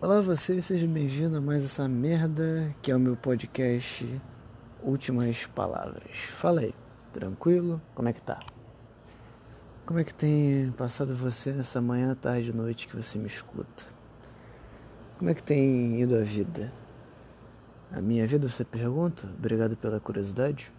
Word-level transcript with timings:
Olá 0.00 0.20
você, 0.20 0.62
seja 0.62 0.86
bem-vindo 0.86 1.36
a 1.36 1.40
mais 1.40 1.64
essa 1.64 1.88
merda 1.88 2.72
que 2.80 2.92
é 2.92 2.94
o 2.94 3.00
meu 3.00 3.16
podcast 3.16 4.06
Últimas 4.80 5.44
Palavras. 5.46 6.16
Fala 6.16 6.60
aí, 6.60 6.72
tranquilo? 7.12 7.82
Como 7.96 8.08
é 8.08 8.12
que 8.12 8.22
tá? 8.22 8.38
Como 9.84 9.98
é 9.98 10.04
que 10.04 10.14
tem 10.14 10.70
passado 10.70 11.16
você 11.16 11.50
nessa 11.50 11.80
manhã, 11.80 12.14
tarde, 12.14 12.54
noite 12.54 12.86
que 12.86 12.94
você 12.94 13.18
me 13.18 13.26
escuta? 13.26 13.86
Como 15.18 15.30
é 15.30 15.34
que 15.34 15.42
tem 15.42 16.00
ido 16.00 16.14
a 16.14 16.22
vida? 16.22 16.72
A 17.90 18.00
minha 18.00 18.24
vida, 18.24 18.48
você 18.48 18.64
pergunta? 18.64 19.28
Obrigado 19.36 19.76
pela 19.76 19.98
curiosidade. 19.98 20.72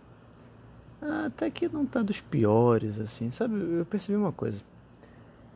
Ah, 1.01 1.25
até 1.25 1.51
que 1.51 1.67
não 1.67 1.86
tá 1.86 2.01
dos 2.01 2.21
piores, 2.21 2.97
assim. 3.01 3.31
Sabe, 3.31 3.55
eu 3.79 3.86
percebi 3.86 4.17
uma 4.17 4.31
coisa. 4.31 4.61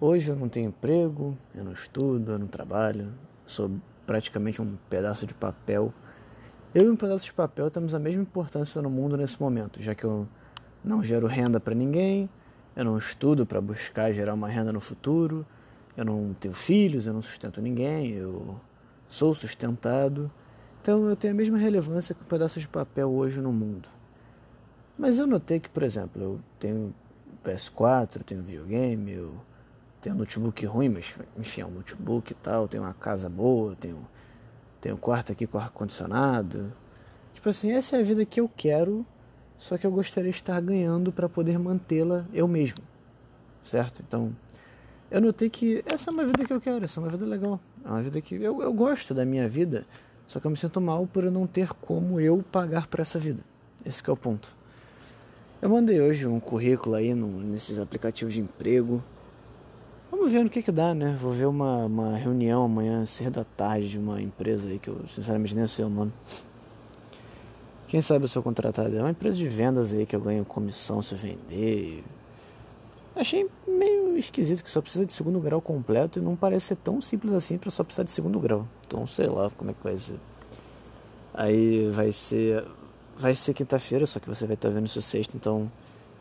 Hoje 0.02 0.32
eu 0.32 0.36
não 0.36 0.50
tenho 0.50 0.68
emprego, 0.68 1.38
eu 1.56 1.64
não 1.64 1.72
estudo, 1.72 2.34
eu 2.34 2.40
não 2.40 2.48
trabalho, 2.48 3.14
sou 3.46 3.72
praticamente 4.06 4.62
um 4.62 4.76
pedaço 4.90 5.26
de 5.26 5.34
papel. 5.34 5.94
Eu 6.74 6.86
e 6.86 6.90
um 6.90 6.96
pedaço 6.96 7.26
de 7.26 7.34
papel 7.34 7.70
temos 7.70 7.94
a 7.94 8.00
mesma 8.00 8.22
importância 8.22 8.82
no 8.82 8.90
mundo 8.90 9.16
nesse 9.16 9.40
momento, 9.42 9.82
já 9.82 9.94
que 9.94 10.04
eu 10.04 10.28
não 10.84 11.04
gero 11.04 11.28
renda 11.28 11.60
para 11.60 11.76
ninguém, 11.76 12.30
eu 12.76 12.84
não 12.84 12.98
estudo 12.98 13.46
para 13.46 13.62
buscar 13.62 14.12
gerar 14.12 14.34
uma 14.34 14.48
renda 14.48 14.74
no 14.74 14.80
futuro, 14.80 15.46
eu 15.96 16.04
não 16.04 16.36
tenho 16.40 16.54
filhos, 16.54 17.06
eu 17.06 17.14
não 17.14 17.22
sustento 17.22 17.62
ninguém, 17.62 18.12
eu 18.12 18.60
sou 19.08 19.34
sustentado. 19.34 20.32
Então 20.82 21.08
eu 21.08 21.16
tenho 21.16 21.34
a 21.34 21.38
mesma 21.38 21.58
relevância 21.58 22.16
que 22.16 22.24
um 22.24 22.26
pedaço 22.26 22.60
de 22.60 22.68
papel 22.68 23.10
hoje 23.12 23.40
no 23.40 23.54
mundo. 23.54 23.88
Mas 24.98 25.18
eu 25.18 25.28
notei 25.28 25.60
que, 25.60 25.70
por 25.70 25.84
exemplo, 25.84 26.22
eu 26.22 26.40
tenho 26.60 26.94
PS4, 27.44 28.18
eu 28.18 28.24
tenho 28.24 28.44
videogame, 28.44 29.12
eu 29.12 29.36
tenho 30.04 30.16
um 30.16 30.20
notebook 30.20 30.66
ruim, 30.66 30.90
mas 30.90 31.16
enfim, 31.38 31.62
é 31.62 31.66
um 31.66 31.72
notebook 31.72 32.34
e 32.34 32.36
tal, 32.36 32.68
tenho 32.68 32.84
uma 32.84 32.94
casa 32.94 33.30
boa, 33.30 33.74
tenho, 33.74 34.06
tenho 34.82 34.96
um 34.96 34.98
quarto 34.98 35.32
aqui 35.32 35.48
com 35.48 35.58
ar-condicionado. 35.58 36.74
Tipo 37.34 37.48
assim, 37.48 37.72
essa 37.72 37.96
é 37.96 38.02
a 38.02 38.04
vida 38.04 38.26
que 38.26 38.42
eu 38.42 38.52
quero, 38.54 39.06
só 39.58 39.78
que 39.78 39.88
eu 39.88 39.92
gostaria 39.92 40.30
de 40.30 40.36
estar 40.36 40.60
ganhando 40.60 41.10
para 41.10 41.30
poder 41.30 41.58
mantê-la 41.58 42.26
eu 42.34 42.50
mesmo, 42.50 42.80
certo? 43.64 44.04
Então, 44.06 44.36
eu 45.10 45.22
notei 45.22 45.50
que 45.50 45.82
essa 45.86 46.12
é 46.12 46.14
uma 46.14 46.26
vida 46.26 46.44
que 46.44 46.52
eu 46.52 46.60
quero, 46.60 46.84
essa 46.84 47.00
é 47.00 47.04
uma 47.04 47.10
vida 47.10 47.26
legal, 47.26 47.58
é 47.86 47.88
uma 47.88 48.02
vida 48.02 48.20
que 48.20 48.36
eu, 48.36 48.62
eu 48.62 48.74
gosto 48.74 49.14
da 49.14 49.24
minha 49.24 49.48
vida, 49.48 49.88
só 50.28 50.38
que 50.38 50.46
eu 50.46 50.52
me 50.52 50.58
sinto 50.58 50.82
mal 50.82 51.08
por 51.08 51.24
eu 51.24 51.32
não 51.32 51.48
ter 51.48 51.70
como 51.76 52.20
eu 52.20 52.44
pagar 52.52 52.88
por 52.88 53.00
essa 53.00 53.18
vida. 53.18 53.42
Esse 53.86 54.04
é 54.06 54.12
o 54.12 54.18
ponto. 54.18 54.50
Eu 55.62 55.70
mandei 55.70 56.02
hoje 56.02 56.28
um 56.28 56.42
currículo 56.42 56.96
aí 56.96 57.14
no, 57.14 57.40
nesses 57.40 57.80
aplicativos 57.80 58.34
de 58.34 58.42
emprego 58.42 59.02
Vamos 60.16 60.32
ver 60.32 60.44
no 60.44 60.50
que 60.50 60.62
que 60.62 60.72
dá, 60.72 60.94
né? 60.94 61.18
Vou 61.20 61.32
ver 61.32 61.48
uma, 61.48 61.86
uma 61.86 62.16
reunião 62.16 62.66
amanhã, 62.66 63.04
cedo 63.04 63.32
da 63.32 63.44
tarde, 63.44 63.90
de 63.90 63.98
uma 63.98 64.22
empresa 64.22 64.70
aí 64.70 64.78
que 64.78 64.88
eu 64.88 65.08
sinceramente 65.08 65.56
nem 65.56 65.66
sei 65.66 65.84
o 65.86 65.90
nome. 65.90 66.14
Quem 67.88 68.00
sabe 68.00 68.26
eu 68.26 68.28
sou 68.28 68.44
contratado? 68.44 68.96
É 68.96 69.00
uma 69.00 69.10
empresa 69.10 69.36
de 69.36 69.48
vendas 69.48 69.92
aí 69.92 70.06
que 70.06 70.16
eu 70.16 70.22
ganho 70.22 70.46
comissão 70.46 71.02
se 71.02 71.16
eu 71.16 71.18
vender. 71.18 72.04
Achei 73.16 73.50
meio 73.68 74.16
esquisito 74.16 74.64
que 74.64 74.70
só 74.70 74.84
precisa 74.84 75.04
de 75.04 75.12
segundo 75.12 75.40
grau 75.40 75.60
completo 75.60 76.20
e 76.20 76.22
não 76.22 76.36
parece 76.36 76.68
ser 76.68 76.76
tão 76.76 77.02
simples 77.02 77.34
assim 77.34 77.58
para 77.58 77.72
só 77.72 77.84
precisar 77.84 78.04
de 78.04 78.12
segundo 78.12 78.40
grau. 78.40 78.68
Então 78.86 79.08
sei 79.08 79.26
lá 79.26 79.50
como 79.58 79.72
é 79.72 79.74
que 79.74 79.84
vai 79.84 79.98
ser. 79.98 80.20
Aí 81.34 81.90
vai 81.90 82.12
ser. 82.12 82.64
Vai 83.18 83.34
ser 83.34 83.56
quinta-feira, 83.56 84.06
só 84.06 84.20
que 84.20 84.30
você 84.30 84.46
vai 84.46 84.54
estar 84.54 84.70
vendo 84.70 84.86
isso 84.86 85.02
sexta, 85.02 85.36
então 85.36 85.72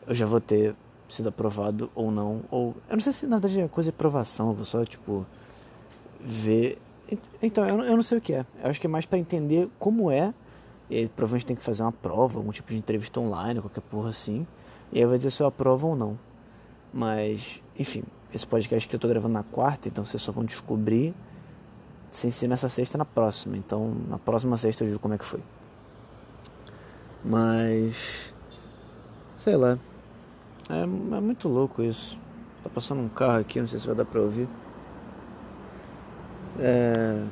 eu 0.07 0.15
já 0.15 0.25
vou 0.25 0.41
ter 0.41 0.75
sido 1.09 1.29
aprovado 1.29 1.91
ou 1.95 2.11
não. 2.11 2.43
Ou. 2.51 2.75
Eu 2.89 2.95
não 2.95 3.01
sei 3.01 3.13
se 3.13 3.27
na 3.27 3.39
verdade 3.39 3.69
coisa 3.69 3.91
de 3.91 3.95
aprovação, 3.95 4.49
eu 4.49 4.55
vou 4.55 4.65
só 4.65 4.85
tipo. 4.85 5.27
ver. 6.21 6.79
Então, 7.43 7.67
eu 7.67 7.83
eu 7.83 7.97
não 7.97 8.03
sei 8.03 8.19
o 8.19 8.21
que 8.21 8.33
é. 8.33 8.47
Eu 8.63 8.71
acho 8.71 8.81
que 8.81 8.87
é 8.87 8.91
mais 8.91 9.05
para 9.05 9.19
entender 9.19 9.69
como 9.79 10.11
é. 10.11 10.33
E 10.89 10.97
aí, 10.97 11.09
provavelmente 11.09 11.47
tem 11.47 11.57
que 11.57 11.63
fazer 11.63 11.83
uma 11.83 11.93
prova, 11.93 12.39
algum 12.39 12.51
tipo 12.51 12.71
de 12.71 12.77
entrevista 12.77 13.19
online, 13.21 13.61
qualquer 13.61 13.81
porra 13.83 14.11
assim. 14.11 14.47
E 14.93 14.99
aí 14.99 15.07
vai 15.07 15.17
dizer 15.17 15.31
se 15.31 15.43
eu 15.43 15.47
aprovo 15.47 15.89
ou 15.89 15.97
não. 15.97 16.19
Mas, 16.93 17.63
enfim, 17.79 18.03
esse 18.33 18.47
podcast 18.47 18.89
que 18.89 18.95
eu 18.95 19.01
tô 19.01 19.09
gravando 19.09 19.33
na 19.33 19.43
quarta, 19.43 19.89
então 19.89 20.05
vocês 20.05 20.23
só 20.23 20.33
vão 20.33 20.45
descobrir 20.45 21.15
sem 22.11 22.31
ser 22.31 22.47
nessa 22.47 22.69
sexta 22.69 22.99
na 22.99 23.05
próxima. 23.05 23.57
Então, 23.57 23.95
na 24.09 24.19
próxima 24.19 24.57
sexta 24.57 24.85
eu 24.85 24.89
digo 24.89 25.01
como 25.01 25.15
é 25.15 25.19
que 25.19 25.25
foi. 25.25 25.41
Mas. 27.25 28.35
Sei 29.37 29.57
lá. 29.57 29.79
É, 30.69 30.83
é 30.83 30.87
muito 30.87 31.49
louco 31.49 31.83
isso. 31.83 32.19
Tá 32.63 32.71
passando 32.71 33.01
um 33.01 33.09
carro 33.09 33.41
aqui, 33.41 33.61
não 33.61 33.67
sei 33.67 33.79
se 33.79 33.87
vai 33.87 33.97
dar 33.97 34.05
pra 34.05 34.21
ouvir. 34.21 34.49
É. 36.59 37.27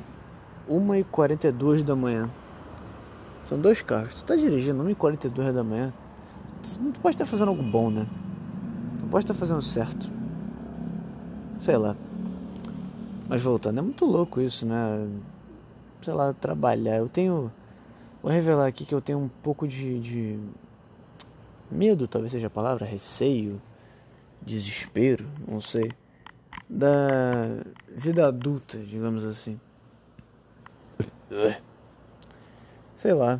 1h42 0.69 1.83
da 1.83 1.95
manhã. 1.95 2.29
São 3.45 3.59
dois 3.59 3.81
carros. 3.81 4.15
Tu 4.15 4.25
tá 4.25 4.35
dirigindo 4.35 4.83
1h42 4.83 5.51
da 5.51 5.63
manhã. 5.63 5.93
Tu 6.61 6.81
não 6.81 6.91
pode 6.91 7.15
estar 7.15 7.25
fazendo 7.25 7.49
algo 7.49 7.63
bom, 7.63 7.89
né? 7.89 8.07
Não 9.01 9.09
pode 9.09 9.23
estar 9.23 9.33
fazendo 9.33 9.61
certo. 9.61 10.09
Sei 11.59 11.77
lá. 11.77 11.95
Mas 13.27 13.41
voltando, 13.41 13.79
é 13.79 13.81
muito 13.81 14.05
louco 14.05 14.41
isso, 14.41 14.65
né? 14.65 15.07
Sei 16.01 16.13
lá, 16.13 16.33
trabalhar. 16.33 16.97
Eu 16.97 17.07
tenho. 17.07 17.51
Vou 18.21 18.31
revelar 18.31 18.67
aqui 18.67 18.85
que 18.85 18.93
eu 18.93 19.01
tenho 19.01 19.19
um 19.19 19.29
pouco 19.41 19.67
de, 19.67 19.99
de 19.99 20.39
medo, 21.71 22.07
talvez 22.07 22.31
seja 22.31 22.47
a 22.47 22.49
palavra, 22.49 22.85
receio, 22.85 23.61
desespero, 24.41 25.25
não 25.47 25.61
sei, 25.61 25.91
da 26.69 27.63
vida 27.87 28.27
adulta, 28.27 28.77
digamos 28.77 29.25
assim. 29.25 29.59
Sei 32.95 33.13
lá. 33.13 33.39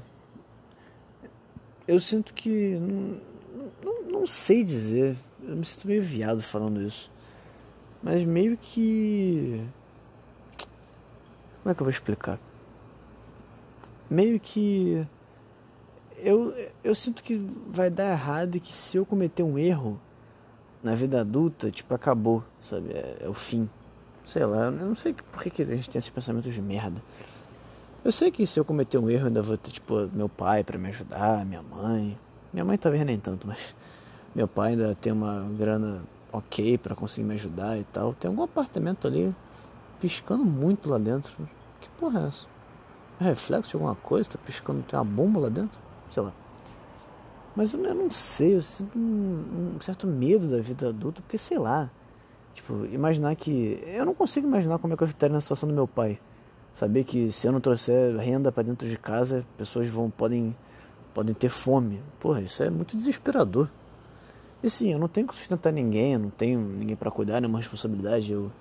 Eu 1.87 1.99
sinto 1.99 2.33
que. 2.33 2.77
Não, 2.79 3.19
não, 3.83 4.03
não 4.11 4.25
sei 4.25 4.63
dizer. 4.63 5.15
Eu 5.43 5.55
me 5.55 5.65
sinto 5.65 5.87
meio 5.87 6.01
viado 6.01 6.41
falando 6.41 6.81
isso. 6.81 7.11
Mas 8.01 8.23
meio 8.23 8.57
que. 8.57 9.63
Como 11.61 11.71
é 11.71 11.75
que 11.75 11.81
eu 11.81 11.85
vou 11.85 11.91
explicar? 11.91 12.39
Meio 14.09 14.39
que 14.39 15.05
eu, 16.23 16.53
eu 16.83 16.95
sinto 16.95 17.23
que 17.23 17.37
vai 17.67 17.89
dar 17.89 18.11
errado 18.11 18.55
e 18.55 18.59
que 18.59 18.73
se 18.73 18.97
eu 18.97 19.05
cometer 19.05 19.43
um 19.43 19.57
erro 19.57 19.99
na 20.83 20.95
vida 20.95 21.21
adulta, 21.21 21.69
tipo, 21.69 21.93
acabou, 21.93 22.43
sabe? 22.61 22.91
É, 22.91 23.17
é 23.21 23.29
o 23.29 23.33
fim. 23.33 23.69
Sei 24.23 24.45
lá, 24.45 24.65
eu 24.65 24.71
não 24.71 24.95
sei 24.95 25.13
por 25.13 25.43
que, 25.43 25.61
a 25.61 25.65
gente 25.65 25.89
tem 25.89 25.99
esses 25.99 26.09
pensamentos 26.09 26.53
de 26.53 26.61
merda. 26.61 27.01
Eu 28.03 28.11
sei 28.11 28.31
que 28.31 28.47
se 28.47 28.59
eu 28.59 28.65
cometer 28.65 28.97
um 28.97 29.09
erro, 29.09 29.27
ainda 29.27 29.41
vou 29.41 29.57
ter, 29.57 29.71
tipo, 29.71 30.09
meu 30.13 30.29
pai 30.29 30.63
para 30.63 30.77
me 30.77 30.89
ajudar, 30.89 31.45
minha 31.45 31.61
mãe. 31.61 32.17
Minha 32.51 32.65
mãe 32.65 32.77
talvez 32.77 33.03
nem 33.05 33.19
tanto, 33.19 33.47
mas 33.47 33.75
meu 34.33 34.47
pai 34.47 34.71
ainda 34.71 34.95
tem 34.95 35.13
uma 35.13 35.49
grana 35.57 36.03
ok 36.31 36.77
para 36.77 36.95
conseguir 36.95 37.27
me 37.27 37.35
ajudar 37.35 37.77
e 37.77 37.83
tal. 37.83 38.13
Tem 38.13 38.29
algum 38.29 38.43
apartamento 38.43 39.07
ali 39.07 39.35
piscando 39.99 40.43
muito 40.43 40.89
lá 40.89 40.97
dentro. 40.97 41.47
Que 41.79 41.89
porra 41.89 42.21
é 42.21 42.27
essa? 42.27 42.45
É 43.19 43.23
reflexo 43.25 43.69
de 43.71 43.75
alguma 43.75 43.95
coisa? 43.95 44.29
Tá 44.29 44.39
piscando, 44.43 44.81
tem 44.83 44.97
uma 44.97 45.05
bomba 45.05 45.41
lá 45.41 45.49
dentro? 45.49 45.79
Sei 46.11 46.23
lá. 46.23 46.33
Mas 47.55 47.73
eu, 47.73 47.79
não 47.79 48.09
sei, 48.09 48.55
eu 48.55 48.61
sinto 48.61 48.97
um, 48.97 49.75
um, 49.75 49.81
certo 49.81 50.07
medo 50.07 50.47
da 50.49 50.59
vida 50.59 50.89
adulta, 50.89 51.21
porque 51.21 51.37
sei 51.37 51.57
lá. 51.57 51.89
Tipo, 52.53 52.85
imaginar 52.85 53.35
que. 53.35 53.81
Eu 53.85 54.05
não 54.05 54.13
consigo 54.13 54.47
imaginar 54.47 54.77
como 54.77 54.93
é 54.93 54.97
que 54.97 55.03
eu 55.03 55.07
estaria 55.07 55.33
na 55.33 55.41
situação 55.41 55.67
do 55.67 55.75
meu 55.75 55.87
pai. 55.87 56.19
Saber 56.73 57.03
que 57.03 57.29
se 57.29 57.47
eu 57.47 57.51
não 57.51 57.59
trouxer 57.59 58.15
renda 58.17 58.51
para 58.51 58.63
dentro 58.63 58.87
de 58.87 58.97
casa, 58.97 59.45
pessoas 59.57 59.87
vão 59.87 60.09
podem, 60.09 60.55
podem 61.13 61.33
ter 61.33 61.49
fome. 61.49 62.01
Porra, 62.19 62.41
isso 62.41 62.63
é 62.63 62.69
muito 62.69 62.95
desesperador. 62.95 63.69
E 64.63 64.69
sim, 64.69 64.93
eu 64.93 64.99
não 64.99 65.07
tenho 65.07 65.27
que 65.27 65.35
sustentar 65.35 65.73
ninguém, 65.73 66.13
eu 66.13 66.19
não 66.19 66.29
tenho 66.29 66.59
ninguém 66.59 66.95
para 66.95 67.11
cuidar, 67.11 67.41
nenhuma 67.41 67.59
responsabilidade. 67.59 68.31
Eu, 68.31 68.51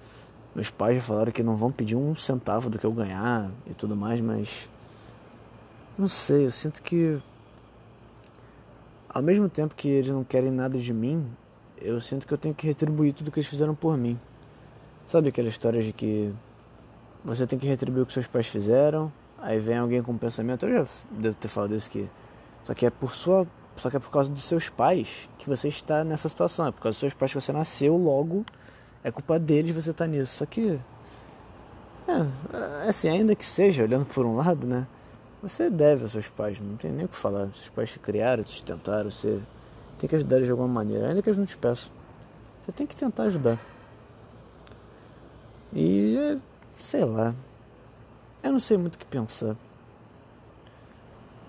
meus 0.54 0.70
pais 0.70 0.96
já 0.96 1.02
falaram 1.02 1.30
que 1.30 1.42
não 1.42 1.54
vão 1.54 1.70
pedir 1.70 1.94
um 1.94 2.14
centavo 2.14 2.68
do 2.68 2.78
que 2.78 2.86
eu 2.86 2.92
ganhar 2.92 3.52
e 3.66 3.74
tudo 3.74 3.96
mais, 3.96 4.20
mas. 4.20 4.68
Não 5.96 6.08
sei, 6.08 6.46
eu 6.46 6.50
sinto 6.50 6.82
que 6.82 7.20
ao 9.12 9.22
mesmo 9.22 9.48
tempo 9.48 9.74
que 9.74 9.88
eles 9.88 10.10
não 10.10 10.22
querem 10.24 10.50
nada 10.50 10.78
de 10.78 10.94
mim, 10.94 11.28
eu 11.80 12.00
sinto 12.00 12.26
que 12.26 12.32
eu 12.32 12.38
tenho 12.38 12.54
que 12.54 12.66
retribuir 12.66 13.12
tudo 13.12 13.30
que 13.30 13.40
eles 13.40 13.48
fizeram 13.48 13.74
por 13.74 13.96
mim. 13.96 14.18
Sabe 15.06 15.28
aquela 15.28 15.48
história 15.48 15.82
de 15.82 15.92
que 15.92 16.32
você 17.24 17.46
tem 17.46 17.58
que 17.58 17.66
retribuir 17.66 18.02
o 18.02 18.06
que 18.06 18.12
seus 18.12 18.26
pais 18.26 18.46
fizeram, 18.46 19.12
aí 19.38 19.58
vem 19.58 19.76
alguém 19.76 20.02
com 20.02 20.12
um 20.12 20.18
pensamento, 20.18 20.66
eu 20.66 20.84
já 20.84 20.92
devo 21.10 21.34
ter 21.34 21.48
falado 21.48 21.74
isso 21.74 21.90
que 21.90 22.08
só 22.62 22.74
que 22.74 22.86
é 22.86 22.90
por 22.90 23.14
sua, 23.14 23.46
só 23.74 23.90
que 23.90 23.96
é 23.96 24.00
por 24.00 24.10
causa 24.10 24.30
dos 24.30 24.44
seus 24.44 24.68
pais 24.68 25.28
que 25.38 25.48
você 25.48 25.68
está 25.68 26.04
nessa 26.04 26.28
situação, 26.28 26.66
é 26.66 26.72
por 26.72 26.82
causa 26.82 26.94
dos 26.94 27.00
seus 27.00 27.14
pais 27.14 27.32
que 27.32 27.40
você 27.40 27.52
nasceu, 27.52 27.96
logo 27.96 28.44
é 29.02 29.10
culpa 29.10 29.38
deles 29.38 29.74
você 29.74 29.90
estar 29.90 30.04
tá 30.04 30.10
nisso. 30.10 30.36
Só 30.36 30.46
que 30.46 30.78
é, 32.06 32.88
assim, 32.88 33.08
ainda 33.08 33.34
que 33.34 33.44
seja, 33.44 33.82
olhando 33.82 34.04
por 34.06 34.26
um 34.26 34.36
lado, 34.36 34.66
né? 34.66 34.86
Você 35.42 35.70
deve 35.70 36.02
aos 36.02 36.12
seus 36.12 36.28
pais, 36.28 36.60
não 36.60 36.76
tem 36.76 36.92
nem 36.92 37.06
o 37.06 37.08
que 37.08 37.16
falar. 37.16 37.46
Seus 37.54 37.70
pais 37.70 37.90
te 37.90 37.98
criaram, 37.98 38.42
te 38.42 38.50
sustentaram, 38.50 39.10
você 39.10 39.40
tem 39.98 40.08
que 40.08 40.16
ajudar 40.16 40.36
eles 40.36 40.46
de 40.46 40.52
alguma 40.52 40.68
maneira, 40.68 41.08
ainda 41.08 41.22
que 41.22 41.28
eles 41.28 41.38
não 41.38 41.46
te 41.46 41.56
peçam. 41.56 41.92
Você 42.60 42.72
tem 42.72 42.86
que 42.86 42.94
tentar 42.94 43.24
ajudar. 43.24 43.58
E, 45.72 46.38
sei 46.74 47.04
lá, 47.04 47.34
Eu 48.42 48.52
não 48.52 48.58
sei 48.58 48.76
muito 48.76 48.94
o 48.94 48.98
que 48.98 49.04
pensar. 49.04 49.54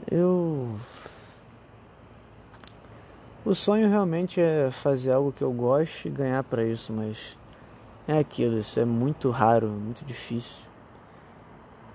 Eu. 0.09 0.75
O 3.43 3.55
sonho 3.55 3.89
realmente 3.89 4.39
é 4.39 4.69
fazer 4.69 5.13
algo 5.13 5.31
que 5.31 5.43
eu 5.43 5.51
goste 5.51 6.07
e 6.09 6.11
ganhar 6.11 6.43
para 6.43 6.63
isso, 6.63 6.93
mas 6.93 7.37
é 8.07 8.19
aquilo, 8.19 8.57
isso 8.59 8.79
é 8.79 8.85
muito 8.85 9.29
raro, 9.29 9.67
muito 9.69 10.05
difícil. 10.05 10.70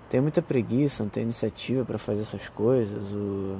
Tenho 0.09 0.23
muita 0.23 0.41
preguiça, 0.41 1.03
não 1.03 1.09
tenho 1.09 1.25
iniciativa 1.25 1.83
para 1.83 1.97
fazer 1.97 2.21
essas 2.21 2.47
coisas. 2.47 3.13
O... 3.13 3.59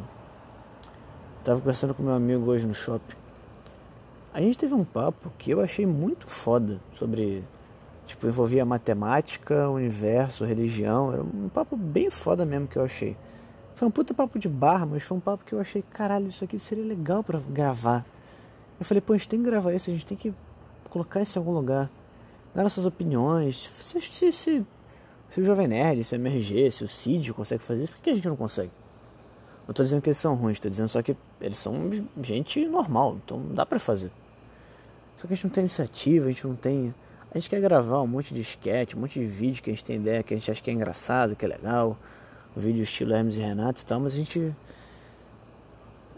Tava 1.43 1.59
conversando 1.59 1.93
com 1.93 2.03
meu 2.03 2.13
amigo 2.13 2.49
hoje 2.49 2.65
no 2.65 2.73
shopping. 2.73 3.15
A 4.33 4.39
gente 4.39 4.57
teve 4.57 4.73
um 4.73 4.85
papo 4.85 5.31
que 5.37 5.51
eu 5.51 5.61
achei 5.61 5.85
muito 5.85 6.27
foda 6.27 6.79
sobre. 6.93 7.43
Tipo, 8.05 8.27
envolvia 8.27 8.65
matemática, 8.65 9.69
universo, 9.69 10.45
religião. 10.45 11.11
Era 11.11 11.21
um 11.21 11.49
papo 11.49 11.75
bem 11.75 12.09
foda 12.09 12.45
mesmo 12.45 12.67
que 12.67 12.77
eu 12.77 12.83
achei. 12.83 13.17
Foi 13.75 13.87
um 13.87 13.91
puta 13.91 14.13
papo 14.13 14.39
de 14.39 14.47
barra, 14.47 14.85
mas 14.85 15.03
foi 15.03 15.17
um 15.17 15.19
papo 15.19 15.43
que 15.43 15.53
eu 15.53 15.59
achei, 15.59 15.83
caralho, 15.83 16.27
isso 16.27 16.43
aqui 16.43 16.57
seria 16.57 16.83
legal 16.83 17.23
para 17.23 17.39
gravar. 17.39 18.05
Eu 18.79 18.85
falei, 18.85 19.01
pô, 19.01 19.13
a 19.13 19.17
gente 19.17 19.27
tem 19.27 19.39
que 19.39 19.45
gravar 19.45 19.73
isso, 19.73 19.89
a 19.89 19.93
gente 19.93 20.05
tem 20.05 20.17
que 20.17 20.33
colocar 20.89 21.21
isso 21.21 21.37
em 21.37 21.39
algum 21.39 21.51
lugar. 21.51 21.89
Dar 22.55 22.63
nossas 22.63 22.85
opiniões. 22.85 23.69
Se, 23.79 23.99
se, 23.99 24.31
se, 24.31 24.65
se 25.29 25.41
o 25.41 25.45
Jovem 25.45 25.67
Nerd, 25.67 26.03
se 26.03 26.15
o 26.15 26.17
MRG, 26.17 26.71
se 26.71 26.83
o 26.83 26.87
Cid 26.87 27.33
consegue 27.33 27.63
fazer 27.63 27.83
isso, 27.83 27.93
por 27.93 28.01
que 28.01 28.09
a 28.09 28.15
gente 28.15 28.27
não 28.27 28.35
consegue? 28.35 28.71
Não 29.67 29.73
tô 29.73 29.83
dizendo 29.83 30.01
que 30.01 30.09
eles 30.09 30.17
são 30.17 30.33
ruins, 30.33 30.59
tô 30.59 30.69
dizendo 30.69 30.87
só 30.87 31.01
que 31.01 31.15
eles 31.41 31.57
são 31.57 31.91
gente 32.21 32.65
normal, 32.65 33.17
então 33.23 33.41
dá 33.53 33.65
pra 33.65 33.77
fazer. 33.77 34.09
Só 35.17 35.27
que 35.27 35.33
a 35.33 35.35
gente 35.35 35.43
não 35.43 35.51
tem 35.51 35.61
iniciativa, 35.61 36.27
a 36.27 36.29
gente 36.29 36.47
não 36.47 36.55
tem. 36.55 36.95
A 37.33 37.37
gente 37.37 37.49
quer 37.49 37.59
gravar 37.59 38.01
um 38.01 38.07
monte 38.07 38.33
de 38.33 38.39
sketch, 38.39 38.95
um 38.95 39.01
monte 39.01 39.19
de 39.19 39.25
vídeo 39.25 39.61
que 39.61 39.69
a 39.69 39.73
gente 39.73 39.83
tem 39.83 39.97
ideia, 39.97 40.23
que 40.23 40.33
a 40.33 40.37
gente 40.37 40.49
acha 40.49 40.61
que 40.61 40.69
é 40.69 40.73
engraçado, 40.73 41.35
que 41.35 41.43
é 41.43 41.49
legal. 41.49 41.97
Um 42.55 42.61
vídeo 42.61 42.81
estilo 42.81 43.13
Hermes 43.13 43.35
e 43.35 43.41
Renato 43.41 43.81
e 43.81 43.85
tal, 43.85 43.99
mas 43.99 44.13
a 44.13 44.15
gente. 44.15 44.55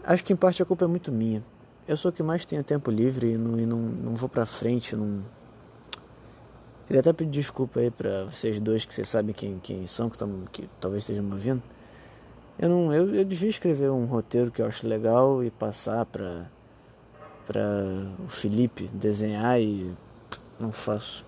Acho 0.04 0.24
que 0.24 0.32
em 0.32 0.36
parte 0.36 0.62
a 0.62 0.66
culpa 0.66 0.84
é 0.84 0.88
muito 0.88 1.10
minha. 1.10 1.42
Eu 1.88 1.96
sou 1.96 2.10
o 2.10 2.14
que 2.14 2.22
mais 2.22 2.44
tenho 2.44 2.62
tempo 2.62 2.90
livre 2.90 3.32
e 3.32 3.36
não, 3.36 3.58
e 3.58 3.66
não, 3.66 3.78
não 3.78 4.14
vou 4.14 4.28
pra 4.28 4.46
frente, 4.46 4.94
não. 4.94 5.24
Queria 6.90 7.02
até 7.02 7.12
pedir 7.12 7.38
desculpa 7.38 7.78
aí 7.78 7.88
pra 7.88 8.24
vocês 8.24 8.58
dois 8.58 8.84
que 8.84 8.92
vocês 8.92 9.08
sabem 9.08 9.32
quem, 9.32 9.60
quem 9.60 9.86
são, 9.86 10.10
que, 10.10 10.18
tão, 10.18 10.42
que 10.50 10.68
talvez 10.80 11.04
estejam 11.04 11.22
me 11.22 11.30
ouvindo. 11.30 11.62
Eu, 12.58 12.68
não, 12.68 12.92
eu, 12.92 13.14
eu 13.14 13.24
devia 13.24 13.48
escrever 13.48 13.88
um 13.92 14.06
roteiro 14.06 14.50
que 14.50 14.60
eu 14.60 14.66
acho 14.66 14.88
legal 14.88 15.44
e 15.44 15.52
passar 15.52 16.04
pra 16.06 16.50
para 17.46 17.62
o 18.24 18.26
Felipe 18.26 18.88
desenhar 18.88 19.60
e 19.60 19.96
não 20.58 20.72
faço. 20.72 21.24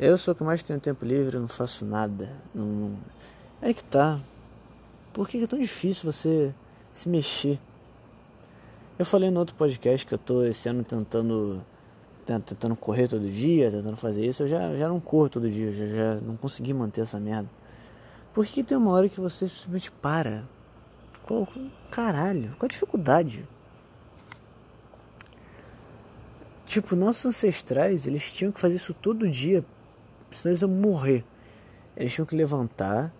Eu 0.00 0.18
sou 0.18 0.34
o 0.34 0.36
que 0.36 0.42
mais 0.42 0.60
tenho 0.64 0.80
tempo 0.80 1.04
livre, 1.04 1.38
não 1.38 1.46
faço 1.46 1.86
nada. 1.86 2.28
Não, 2.52 2.66
não... 2.66 2.98
É 3.62 3.72
que 3.72 3.84
tá. 3.84 4.18
Por 5.12 5.28
que 5.28 5.40
é 5.40 5.46
tão 5.46 5.60
difícil 5.60 6.12
você 6.12 6.52
se 6.92 7.08
mexer? 7.08 7.60
Eu 8.98 9.04
falei 9.04 9.30
no 9.30 9.38
outro 9.38 9.54
podcast 9.54 10.04
que 10.04 10.12
eu 10.12 10.18
tô 10.18 10.42
esse 10.42 10.68
ano 10.68 10.82
tentando 10.82 11.64
tentando 12.36 12.76
correr 12.76 13.08
todo 13.08 13.28
dia, 13.28 13.70
tentando 13.70 13.96
fazer 13.96 14.26
isso, 14.26 14.42
eu 14.42 14.48
já, 14.48 14.76
já 14.76 14.88
não 14.88 15.00
corro 15.00 15.28
todo 15.28 15.50
dia, 15.50 15.72
já, 15.72 15.86
já 15.86 16.14
não 16.20 16.36
consegui 16.36 16.74
manter 16.74 17.00
essa 17.00 17.18
merda. 17.18 17.48
Por 18.34 18.44
que, 18.44 18.52
que 18.52 18.62
tem 18.62 18.76
uma 18.76 18.92
hora 18.92 19.08
que 19.08 19.20
você 19.20 19.48
simplesmente 19.48 19.90
para? 19.90 20.44
Qual, 21.26 21.48
caralho, 21.90 22.50
qual 22.58 22.66
a 22.66 22.68
dificuldade? 22.68 23.48
Tipo, 26.64 26.94
nossos 26.94 27.24
ancestrais, 27.24 28.06
eles 28.06 28.30
tinham 28.30 28.52
que 28.52 28.60
fazer 28.60 28.76
isso 28.76 28.92
todo 28.92 29.28
dia, 29.28 29.64
senão 30.30 30.50
eles 30.50 30.60
iam 30.60 30.70
morrer. 30.70 31.24
Eles 31.96 32.12
tinham 32.12 32.26
que 32.26 32.36
levantar, 32.36 33.12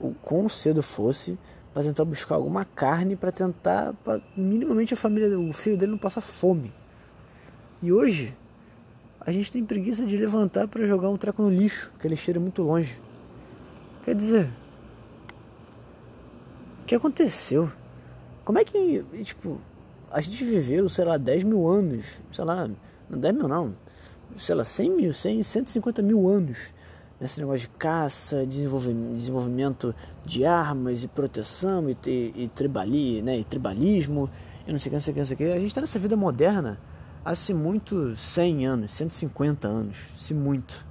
o 0.00 0.12
quão 0.14 0.48
cedo 0.48 0.82
fosse, 0.82 1.38
para 1.72 1.84
tentar 1.84 2.04
buscar 2.04 2.34
alguma 2.34 2.64
carne 2.64 3.14
para 3.14 3.30
tentar, 3.30 3.94
pra, 4.04 4.20
minimamente 4.36 4.94
a 4.94 4.96
família, 4.96 5.38
o 5.38 5.52
filho 5.52 5.76
dele 5.78 5.92
não 5.92 5.98
passar 5.98 6.20
fome. 6.20 6.74
E 7.80 7.92
hoje, 7.92 8.36
a 9.20 9.32
gente 9.32 9.50
tem 9.50 9.64
preguiça 9.64 10.06
de 10.06 10.16
levantar 10.16 10.68
para 10.68 10.84
jogar 10.84 11.10
um 11.10 11.16
treco 11.16 11.42
no 11.42 11.50
lixo, 11.50 11.92
que 11.98 12.06
ele 12.06 12.16
cheira 12.16 12.40
muito 12.40 12.62
longe. 12.62 13.00
Quer 14.04 14.14
dizer, 14.14 14.50
o 16.82 16.84
que 16.86 16.94
aconteceu? 16.94 17.70
Como 18.44 18.58
é 18.58 18.64
que, 18.64 19.04
tipo, 19.22 19.60
a 20.10 20.20
gente 20.20 20.42
viveu, 20.44 20.88
sei 20.88 21.04
lá, 21.04 21.16
10 21.16 21.44
mil 21.44 21.68
anos, 21.68 22.22
sei 22.32 22.44
lá, 22.44 22.68
não 23.08 23.18
10 23.18 23.34
mil 23.34 23.48
não, 23.48 23.76
sei 24.36 24.54
lá, 24.54 24.64
100 24.64 24.90
mil, 24.90 25.12
100, 25.12 25.42
150 25.42 26.02
mil 26.02 26.26
anos 26.28 26.72
nesse 27.20 27.40
negócio 27.40 27.60
de 27.62 27.68
caça, 27.76 28.46
desenvolvimento, 28.46 29.94
de 30.24 30.44
armas 30.44 31.02
e 31.02 31.08
proteção 31.08 31.90
e, 31.90 31.96
e, 32.06 32.44
e, 32.44 32.48
tribali, 32.54 33.22
né, 33.22 33.38
e 33.38 33.44
tribalismo 33.44 34.30
e 34.66 34.72
não 34.72 34.78
sei 34.78 34.88
o 34.88 34.90
que, 34.90 34.96
não 34.96 35.00
sei 35.00 35.10
o 35.10 35.14
que, 35.14 35.20
não 35.20 35.26
sei 35.26 35.34
o 35.34 35.38
que. 35.38 35.44
A 35.44 35.58
gente 35.58 35.66
está 35.66 35.80
nessa 35.80 35.98
vida 35.98 36.16
moderna 36.16 36.78
há 37.24 37.34
se 37.34 37.52
muito 37.52 38.16
100 38.16 38.66
anos, 38.66 38.90
150 38.92 39.68
anos, 39.68 39.96
se 40.18 40.34
muito. 40.34 40.86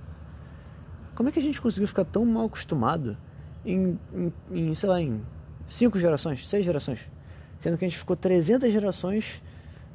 Como 1.15 1.29
é 1.29 1.31
que 1.31 1.39
a 1.39 1.41
gente 1.41 1.62
conseguiu 1.62 1.88
ficar 1.88 2.06
tão 2.06 2.25
mal 2.25 2.45
acostumado 2.45 3.18
em, 3.65 4.00
em, 4.13 4.33
em 4.51 4.75
sei 4.75 4.89
lá, 4.89 5.01
em 5.01 5.21
cinco 5.65 5.97
gerações, 5.97 6.47
seis 6.47 6.63
gerações? 6.63 7.12
Sendo 7.57 7.77
que 7.77 7.85
a 7.85 7.88
gente 7.88 7.97
ficou 7.97 8.15
300 8.15 8.71
gerações 8.71 9.41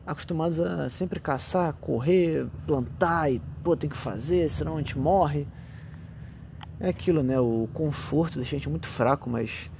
acostumados 0.06 0.58
a 0.58 0.90
sempre 0.90 1.20
caçar, 1.20 1.72
correr, 1.74 2.48
plantar 2.66 3.30
e 3.30 3.40
pô, 3.62 3.76
tem 3.76 3.88
que 3.88 3.96
fazer, 3.96 4.48
senão 4.50 4.76
a 4.76 4.78
gente 4.78 4.98
morre. 4.98 5.46
É 6.80 6.88
aquilo, 6.88 7.22
né? 7.22 7.38
O 7.38 7.68
conforto 7.72 8.36
deixa 8.36 8.56
a 8.56 8.58
gente 8.58 8.68
muito 8.68 8.88
fraco, 8.88 9.30
mas 9.30 9.70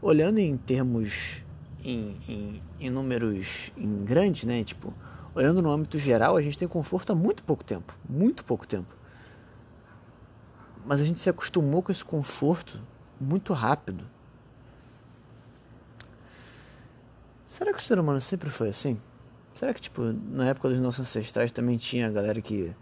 olhando 0.00 0.38
em 0.38 0.56
termos, 0.56 1.42
em, 1.84 2.16
em, 2.28 2.62
em 2.78 2.90
números 2.90 3.72
em 3.76 4.04
grandes, 4.04 4.44
né? 4.44 4.62
Tipo, 4.62 4.94
olhando 5.36 5.60
no 5.60 5.70
âmbito 5.70 5.98
geral, 5.98 6.34
a 6.36 6.42
gente 6.42 6.56
tem 6.56 6.66
conforto 6.66 7.12
há 7.12 7.14
muito 7.14 7.44
pouco 7.44 7.62
tempo, 7.62 7.96
muito 8.08 8.42
pouco 8.42 8.66
tempo. 8.66 8.96
Mas 10.84 10.98
a 10.98 11.04
gente 11.04 11.18
se 11.18 11.28
acostumou 11.28 11.82
com 11.82 11.92
esse 11.92 12.04
conforto 12.04 12.80
muito 13.20 13.52
rápido. 13.52 14.04
Será 17.44 17.72
que 17.72 17.78
o 17.78 17.82
ser 17.82 17.98
humano 17.98 18.20
sempre 18.20 18.48
foi 18.48 18.70
assim? 18.70 18.98
Será 19.54 19.74
que, 19.74 19.80
tipo, 19.80 20.02
na 20.02 20.48
época 20.48 20.70
dos 20.70 20.80
nossos 20.80 21.00
ancestrais 21.00 21.50
também 21.50 21.76
tinha 21.76 22.10
galera 22.10 22.40
que 22.40 22.74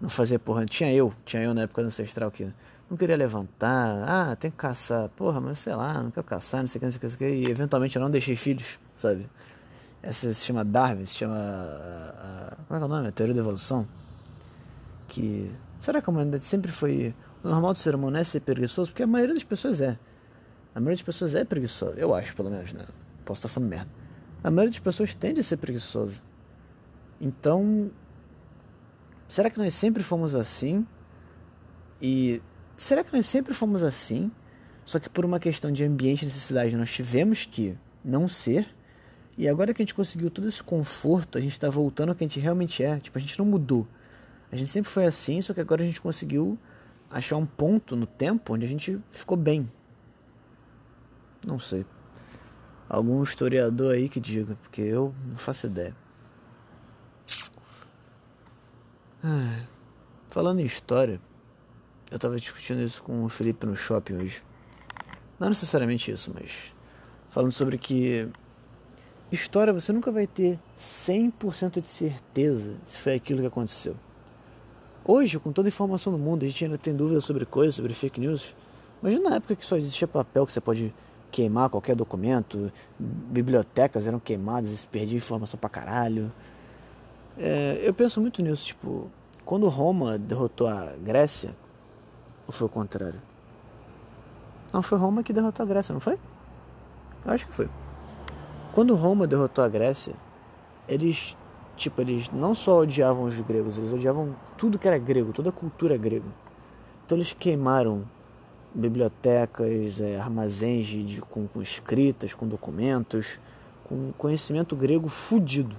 não 0.00 0.08
fazia 0.08 0.38
porra? 0.38 0.64
Tinha 0.64 0.92
eu, 0.92 1.12
tinha 1.24 1.42
eu 1.42 1.52
na 1.52 1.62
época 1.62 1.82
do 1.82 1.86
ancestral 1.86 2.30
que 2.30 2.50
não 2.88 2.96
queria 2.96 3.16
levantar, 3.16 4.04
ah, 4.06 4.36
tem 4.36 4.50
que 4.50 4.56
caçar, 4.56 5.08
porra, 5.10 5.40
mas 5.40 5.58
sei 5.58 5.74
lá, 5.74 6.02
não 6.02 6.10
quero 6.10 6.26
caçar, 6.26 6.60
não 6.60 6.68
sei 6.68 6.78
o 6.78 6.80
que, 6.80 6.86
não 6.86 6.90
sei 6.92 6.96
o 6.96 7.00
que, 7.00 7.06
não 7.06 7.18
sei 7.18 7.28
o 7.28 7.42
que, 7.42 7.48
e 7.48 7.50
eventualmente 7.50 7.96
eu 7.96 8.02
não 8.02 8.10
deixei 8.10 8.36
filhos, 8.36 8.78
sabe? 8.94 9.28
Essa 10.06 10.34
se 10.34 10.44
chama 10.44 10.62
Darwin, 10.64 11.06
se 11.06 11.16
chama. 11.16 11.34
A, 11.34 12.52
a, 12.52 12.56
como 12.56 12.76
é 12.76 12.78
que 12.78 12.82
é 12.82 12.84
o 12.84 12.88
nome? 12.88 13.08
A 13.08 13.12
teoria 13.12 13.34
da 13.34 13.40
evolução. 13.40 13.88
Que. 15.08 15.50
Será 15.78 16.02
que 16.02 16.10
a 16.10 16.12
humanidade 16.12 16.44
sempre 16.44 16.70
foi. 16.70 17.14
O 17.42 17.48
normal 17.48 17.72
do 17.72 17.78
ser 17.78 17.94
humano 17.94 18.18
é 18.18 18.24
ser 18.24 18.40
preguiçoso? 18.40 18.90
Porque 18.90 19.02
a 19.02 19.06
maioria 19.06 19.34
das 19.34 19.44
pessoas 19.44 19.80
é. 19.80 19.98
A 20.74 20.80
maioria 20.80 20.96
das 20.96 21.02
pessoas 21.02 21.34
é 21.34 21.44
preguiçosa, 21.44 21.94
eu 21.96 22.14
acho, 22.14 22.36
pelo 22.36 22.50
menos, 22.50 22.72
né? 22.74 22.84
Posso 23.24 23.38
estar 23.38 23.48
falando 23.48 23.70
merda. 23.70 23.90
A 24.42 24.50
maioria 24.50 24.72
das 24.72 24.80
pessoas 24.80 25.14
tende 25.14 25.40
a 25.40 25.42
ser 25.42 25.56
preguiçosa. 25.56 26.22
Então, 27.20 27.90
será 29.26 29.48
que 29.48 29.56
nós 29.56 29.74
sempre 29.74 30.02
fomos 30.02 30.34
assim? 30.34 30.86
E 32.02 32.42
será 32.76 33.02
que 33.02 33.14
nós 33.16 33.26
sempre 33.26 33.54
fomos 33.54 33.82
assim? 33.82 34.30
Só 34.84 34.98
que 34.98 35.08
por 35.08 35.24
uma 35.24 35.40
questão 35.40 35.72
de 35.72 35.84
ambiente 35.84 36.22
e 36.22 36.26
necessidade 36.26 36.76
nós 36.76 36.90
tivemos 36.90 37.46
que 37.46 37.78
não 38.04 38.28
ser. 38.28 38.73
E 39.36 39.48
agora 39.48 39.74
que 39.74 39.82
a 39.82 39.84
gente 39.84 39.94
conseguiu 39.94 40.30
todo 40.30 40.48
esse 40.48 40.62
conforto, 40.62 41.38
a 41.38 41.40
gente 41.40 41.52
está 41.52 41.68
voltando 41.68 42.10
ao 42.10 42.14
que 42.14 42.24
a 42.24 42.28
gente 42.28 42.40
realmente 42.40 42.82
é. 42.82 42.98
Tipo, 42.98 43.18
a 43.18 43.20
gente 43.20 43.38
não 43.38 43.46
mudou. 43.46 43.86
A 44.52 44.56
gente 44.56 44.70
sempre 44.70 44.90
foi 44.90 45.06
assim, 45.06 45.42
só 45.42 45.52
que 45.52 45.60
agora 45.60 45.82
a 45.82 45.86
gente 45.86 46.00
conseguiu 46.00 46.58
achar 47.10 47.36
um 47.36 47.46
ponto 47.46 47.96
no 47.96 48.06
tempo 48.06 48.54
onde 48.54 48.64
a 48.64 48.68
gente 48.68 49.00
ficou 49.12 49.36
bem. 49.36 49.70
Não 51.44 51.58
sei 51.58 51.84
algum 52.88 53.22
historiador 53.22 53.94
aí 53.94 54.08
que 54.08 54.20
diga, 54.20 54.56
porque 54.56 54.80
eu 54.80 55.14
não 55.26 55.36
faço 55.36 55.66
ideia. 55.66 55.94
Falando 60.28 60.60
em 60.60 60.64
história, 60.64 61.20
eu 62.10 62.16
estava 62.16 62.36
discutindo 62.36 62.82
isso 62.82 63.02
com 63.02 63.22
o 63.24 63.28
Felipe 63.28 63.66
no 63.66 63.74
shopping 63.74 64.14
hoje. 64.14 64.42
Não 65.38 65.48
necessariamente 65.48 66.10
isso, 66.10 66.32
mas 66.34 66.74
falando 67.28 67.52
sobre 67.52 67.78
que 67.78 68.28
história 69.34 69.72
você 69.72 69.92
nunca 69.92 70.10
vai 70.10 70.26
ter 70.26 70.58
100% 70.78 71.80
de 71.80 71.88
certeza 71.88 72.76
se 72.84 72.98
foi 72.98 73.14
aquilo 73.14 73.40
que 73.40 73.46
aconteceu. 73.46 73.96
Hoje, 75.04 75.38
com 75.38 75.52
toda 75.52 75.68
a 75.68 75.70
informação 75.70 76.12
do 76.12 76.18
mundo, 76.18 76.44
a 76.44 76.46
gente 76.46 76.64
ainda 76.64 76.78
tem 76.78 76.94
dúvidas 76.94 77.24
sobre 77.24 77.44
coisas, 77.44 77.74
sobre 77.74 77.92
fake 77.92 78.18
news. 78.20 78.54
Imagina 79.02 79.30
na 79.30 79.36
época 79.36 79.54
que 79.54 79.66
só 79.66 79.76
existia 79.76 80.08
papel 80.08 80.46
que 80.46 80.52
você 80.52 80.60
pode 80.60 80.94
queimar 81.30 81.68
qualquer 81.68 81.96
documento, 81.96 82.72
bibliotecas 82.98 84.06
eram 84.06 84.20
queimadas, 84.20 84.70
se 84.70 84.86
perdia 84.86 85.18
informação 85.18 85.58
pra 85.58 85.68
caralho. 85.68 86.32
É, 87.36 87.80
eu 87.82 87.92
penso 87.92 88.20
muito 88.20 88.40
nisso, 88.40 88.66
tipo, 88.66 89.10
quando 89.44 89.68
Roma 89.68 90.16
derrotou 90.16 90.68
a 90.68 90.94
Grécia, 91.02 91.54
Ou 92.46 92.52
foi 92.52 92.66
o 92.66 92.70
contrário? 92.70 93.20
Não, 94.72 94.80
foi 94.80 94.96
Roma 94.96 95.22
que 95.22 95.32
derrotou 95.32 95.64
a 95.64 95.66
Grécia, 95.68 95.92
não 95.92 96.00
foi? 96.00 96.18
Eu 97.24 97.32
acho 97.32 97.46
que 97.46 97.54
foi. 97.54 97.68
Quando 98.74 98.96
Roma 98.96 99.24
derrotou 99.24 99.64
a 99.64 99.68
Grécia, 99.68 100.14
eles, 100.88 101.36
tipo, 101.76 102.00
eles 102.00 102.28
não 102.32 102.56
só 102.56 102.80
odiavam 102.80 103.22
os 103.22 103.40
gregos, 103.40 103.78
eles 103.78 103.92
odiavam 103.92 104.34
tudo 104.58 104.80
que 104.80 104.88
era 104.88 104.98
grego, 104.98 105.32
toda 105.32 105.50
a 105.50 105.52
cultura 105.52 105.96
grega. 105.96 106.26
Então 107.06 107.16
eles 107.16 107.32
queimaram 107.32 108.04
bibliotecas, 108.74 110.00
é, 110.00 110.18
armazéns 110.18 110.88
de, 110.88 111.20
com, 111.20 111.46
com 111.46 111.62
escritas, 111.62 112.34
com 112.34 112.48
documentos, 112.48 113.38
com 113.84 114.10
conhecimento 114.18 114.74
grego 114.74 115.06
fudido. 115.06 115.76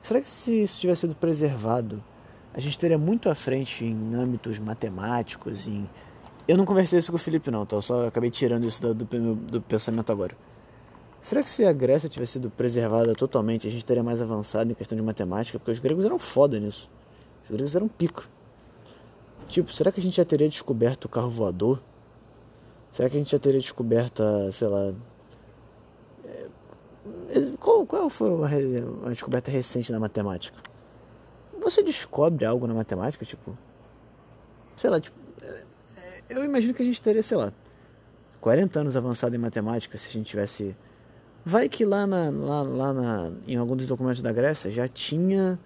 Será 0.00 0.20
que 0.20 0.30
se 0.30 0.62
isso 0.62 0.78
tivesse 0.78 1.00
sido 1.00 1.16
preservado, 1.16 2.00
a 2.54 2.60
gente 2.60 2.70
estaria 2.70 2.96
muito 2.96 3.28
à 3.28 3.34
frente 3.34 3.84
em 3.84 4.14
âmbitos 4.14 4.60
matemáticos, 4.60 5.66
em... 5.66 5.90
Eu 6.46 6.56
não 6.56 6.64
conversei 6.64 7.00
isso 7.00 7.10
com 7.10 7.16
o 7.16 7.20
Felipe 7.20 7.50
não, 7.50 7.66
tá? 7.66 7.74
Eu 7.74 7.82
só 7.82 8.06
acabei 8.06 8.30
tirando 8.30 8.68
isso 8.68 8.80
do, 8.80 8.94
do, 8.94 9.34
do 9.34 9.60
pensamento 9.60 10.12
agora. 10.12 10.36
Será 11.22 11.42
que 11.42 11.48
se 11.48 11.64
a 11.64 11.72
Grécia 11.72 12.06
tivesse 12.06 12.32
sido 12.32 12.50
preservada 12.50 13.14
totalmente, 13.14 13.66
a 13.66 13.70
gente 13.70 13.80
estaria 13.80 14.02
mais 14.02 14.20
avançado 14.20 14.70
em 14.70 14.74
questão 14.74 14.94
de 14.94 15.02
matemática? 15.02 15.58
Porque 15.58 15.70
os 15.70 15.78
gregos 15.78 16.04
eram 16.04 16.18
foda 16.18 16.60
nisso. 16.60 16.90
Os 17.44 17.50
gregos 17.50 17.74
eram 17.74 17.88
pico. 17.88 18.28
Tipo, 19.48 19.72
será 19.72 19.90
que 19.90 20.00
a 20.00 20.02
gente 20.02 20.16
já 20.16 20.24
teria 20.24 20.48
descoberto 20.48 21.06
o 21.06 21.08
carro 21.08 21.30
voador? 21.30 21.80
Será 22.90 23.08
que 23.08 23.16
a 23.16 23.18
gente 23.18 23.32
já 23.32 23.38
teria 23.38 23.60
descoberto, 23.60 24.22
sei 24.52 24.68
lá, 24.68 24.92
qual, 27.58 27.84
qual 27.86 28.10
foi 28.10 28.28
a, 29.04 29.08
descoberta 29.08 29.50
recente 29.50 29.90
na 29.90 29.98
matemática? 29.98 30.58
Você 31.60 31.82
descobre 31.82 32.44
algo 32.44 32.66
na 32.66 32.74
matemática, 32.74 33.24
tipo. 33.24 33.56
Sei 34.76 34.88
lá, 34.90 35.00
tipo. 35.00 35.16
É, 35.42 35.64
eu 36.28 36.44
imagino 36.44 36.74
que 36.74 36.82
a 36.82 36.84
gente 36.84 37.00
teria, 37.00 37.22
sei 37.22 37.36
lá, 37.36 37.52
40 38.40 38.80
anos 38.80 38.96
avançado 38.96 39.34
em 39.34 39.38
matemática 39.38 39.96
se 39.98 40.08
a 40.08 40.12
gente 40.12 40.26
tivesse. 40.26 40.76
Vai 41.44 41.68
que 41.68 41.84
lá, 41.84 42.06
na, 42.06 42.30
lá, 42.30 42.62
lá 42.62 42.92
na, 42.92 43.32
em 43.46 43.56
algum 43.56 43.76
dos 43.76 43.86
documentos 43.86 44.22
da 44.22 44.32
Grécia 44.32 44.70
já 44.70 44.86
tinha 44.86 45.58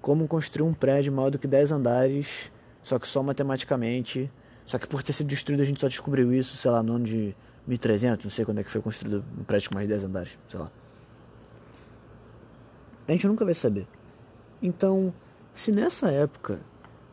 como 0.00 0.26
construir 0.28 0.66
um 0.66 0.74
prédio 0.74 1.12
maior 1.12 1.30
do 1.30 1.38
que 1.38 1.46
10 1.46 1.72
andares, 1.72 2.52
só 2.82 2.98
que 2.98 3.06
só 3.06 3.22
matematicamente. 3.22 4.30
Só 4.66 4.78
que 4.78 4.86
por 4.86 5.02
ter 5.02 5.12
sido 5.12 5.28
destruído 5.28 5.60
a 5.60 5.64
gente 5.64 5.80
só 5.80 5.88
descobriu 5.88 6.32
isso, 6.32 6.56
sei 6.56 6.70
lá, 6.70 6.82
no 6.82 6.94
ano 6.94 7.04
de 7.04 7.34
1300, 7.66 8.24
não 8.24 8.30
sei 8.30 8.44
quando 8.44 8.58
é 8.58 8.64
que 8.64 8.70
foi 8.70 8.80
construído 8.80 9.24
um 9.38 9.44
prédio 9.44 9.70
com 9.70 9.74
mais 9.74 9.86
de 9.86 9.94
10 9.94 10.04
andares, 10.04 10.38
sei 10.46 10.60
lá. 10.60 10.70
A 13.08 13.12
gente 13.12 13.26
nunca 13.26 13.44
vai 13.44 13.54
saber. 13.54 13.86
Então, 14.60 15.12
se 15.52 15.72
nessa 15.72 16.10
época 16.10 16.60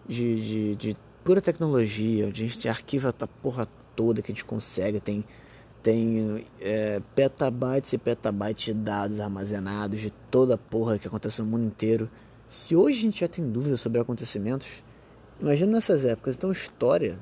de, 0.08 0.42
de, 0.42 0.76
de 0.76 0.98
pura 1.24 1.42
tecnologia, 1.42 2.28
a 2.28 2.32
gente 2.32 2.68
arquiva 2.70 3.10
a 3.10 3.28
porra 3.28 3.68
toda 3.96 4.22
que 4.22 4.32
a 4.32 4.36
gente 4.36 4.46
consegue, 4.46 5.00
tem, 5.00 5.26
tem 5.82 6.46
é, 6.60 7.02
petabytes 7.16 7.94
e 7.94 7.98
petabytes 7.98 8.66
de 8.66 8.74
dados 8.74 9.20
armazenados 9.20 10.00
de 10.00 10.12
toda 10.30 10.56
a 10.56 10.58
porra 10.58 10.98
que 10.98 11.08
acontece 11.08 11.42
no 11.42 11.48
mundo 11.48 11.66
inteiro. 11.66 12.10
Se 12.48 12.76
hoje 12.76 13.00
a 13.00 13.02
gente 13.02 13.20
já 13.22 13.28
tem 13.28 13.50
dúvidas 13.50 13.80
sobre 13.80 14.00
acontecimentos, 14.00 14.84
imagina 15.40 15.74
nessas 15.74 16.04
épocas. 16.04 16.36
Então, 16.36 16.52
história, 16.52 17.18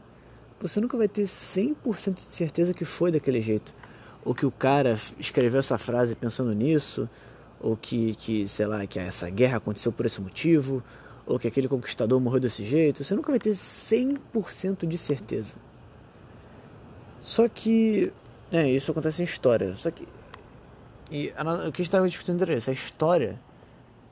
você 0.59 0.81
nunca 0.81 0.97
vai 0.97 1.07
ter 1.07 1.23
100% 1.23 2.15
de 2.15 2.33
certeza 2.33 2.73
que 2.73 2.85
foi 2.85 3.11
daquele 3.11 3.41
jeito. 3.41 3.73
Ou 4.25 4.33
que 4.33 4.45
o 4.45 4.51
cara 4.51 4.97
escreveu 5.19 5.59
essa 5.59 5.77
frase 5.77 6.15
pensando 6.15 6.53
nisso, 6.53 7.07
ou 7.59 7.77
que, 7.77 8.15
que, 8.15 8.47
sei 8.47 8.65
lá, 8.65 8.85
que 8.85 8.99
essa 8.99 9.29
guerra 9.29 9.57
aconteceu 9.57 9.91
por 9.91 10.05
esse 10.05 10.19
motivo, 10.19 10.83
ou 11.25 11.37
que 11.37 11.47
aquele 11.47 11.67
conquistador 11.67 12.19
morreu 12.19 12.39
desse 12.39 12.65
jeito, 12.65 13.03
você 13.03 13.13
nunca 13.13 13.31
vai 13.31 13.39
ter 13.39 13.51
100% 13.51 14.87
de 14.87 14.97
certeza. 14.97 15.55
Só 17.21 17.47
que, 17.47 18.11
é, 18.51 18.69
isso 18.69 18.91
acontece 18.91 19.21
em 19.21 19.25
história, 19.25 19.75
só 19.75 19.91
que, 19.91 20.07
e 21.11 21.33
o 21.67 21.71
que 21.71 21.81
estava 21.81 22.07
discutindo 22.07 22.41
era 22.41 22.55
isso, 22.55 22.69
a 22.69 22.73
história, 22.73 23.39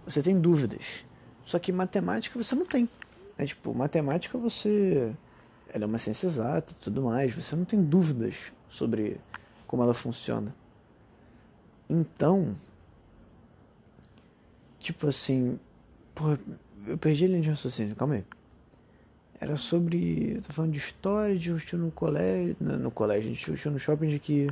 você 0.06 0.22
tem 0.22 0.40
dúvidas, 0.40 1.06
só 1.44 1.60
que 1.60 1.72
matemática 1.72 2.42
você 2.42 2.56
não 2.56 2.66
tem. 2.66 2.90
É 3.38 3.46
tipo, 3.46 3.74
matemática 3.74 4.38
você, 4.38 5.14
ela 5.74 5.84
é 5.84 5.88
uma 5.88 5.98
ciência 5.98 6.28
exata 6.28 6.74
e 6.74 6.84
tudo 6.84 7.02
mais, 7.02 7.34
você 7.34 7.56
não 7.56 7.66
tem 7.66 7.84
dúvidas 7.84 8.54
sobre 8.70 9.20
como 9.68 9.84
ela 9.84 9.94
funciona. 9.94 10.56
Então, 11.90 12.56
Tipo 14.86 15.08
assim. 15.08 15.60
Porra, 16.14 16.40
eu 16.86 16.96
perdi 16.96 17.26
a 17.26 17.28
linha 17.28 17.42
de 17.42 17.50
raciocínio, 17.50 17.96
calma 17.96 18.14
aí. 18.14 18.26
Era 19.40 19.56
sobre. 19.58 20.36
Eu 20.36 20.42
tô 20.42 20.54
falando 20.54 20.72
de 20.72 20.78
história, 20.78 21.36
de 21.38 21.52
discutir 21.54 21.76
no 21.76 21.92
colégio. 21.92 22.56
No, 22.60 22.78
no 22.78 22.92
colégio, 22.92 23.24
a 23.24 23.34
gente 23.34 23.38
discutiu 23.38 23.72
no 23.72 23.80
shopping 23.80 24.08
de 24.08 24.20
que. 24.20 24.50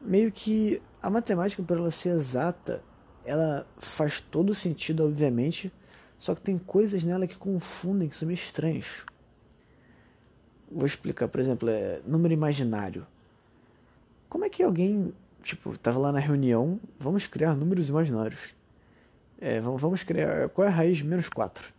Meio 0.00 0.30
que 0.30 0.82
a 1.00 1.08
matemática, 1.08 1.62
por 1.62 1.78
ela 1.78 1.90
ser 1.90 2.10
exata, 2.10 2.82
ela 3.24 3.66
faz 3.78 4.20
todo 4.20 4.54
sentido, 4.54 5.04
obviamente. 5.04 5.72
Só 6.18 6.34
que 6.34 6.40
tem 6.40 6.58
coisas 6.58 7.04
nela 7.04 7.26
que 7.26 7.36
confundem, 7.36 8.08
que 8.08 8.16
são 8.16 8.26
meio 8.26 8.36
estranhas. 8.36 9.04
Vou 10.70 10.86
explicar, 10.86 11.28
por 11.28 11.40
exemplo, 11.40 11.68
é 11.68 12.00
número 12.06 12.34
imaginário. 12.34 13.06
Como 14.28 14.44
é 14.44 14.48
que 14.48 14.62
alguém, 14.62 15.12
tipo, 15.42 15.76
tava 15.78 15.98
lá 15.98 16.10
na 16.10 16.18
reunião, 16.18 16.80
vamos 16.98 17.26
criar 17.26 17.54
números 17.54 17.88
imaginários. 17.88 18.54
É, 19.40 19.60
vamos 19.60 20.02
criar. 20.02 20.48
Qual 20.48 20.66
é 20.66 20.70
a 20.70 20.74
raiz 20.74 20.96
de 20.96 21.04
menos 21.04 21.28
4? 21.28 21.72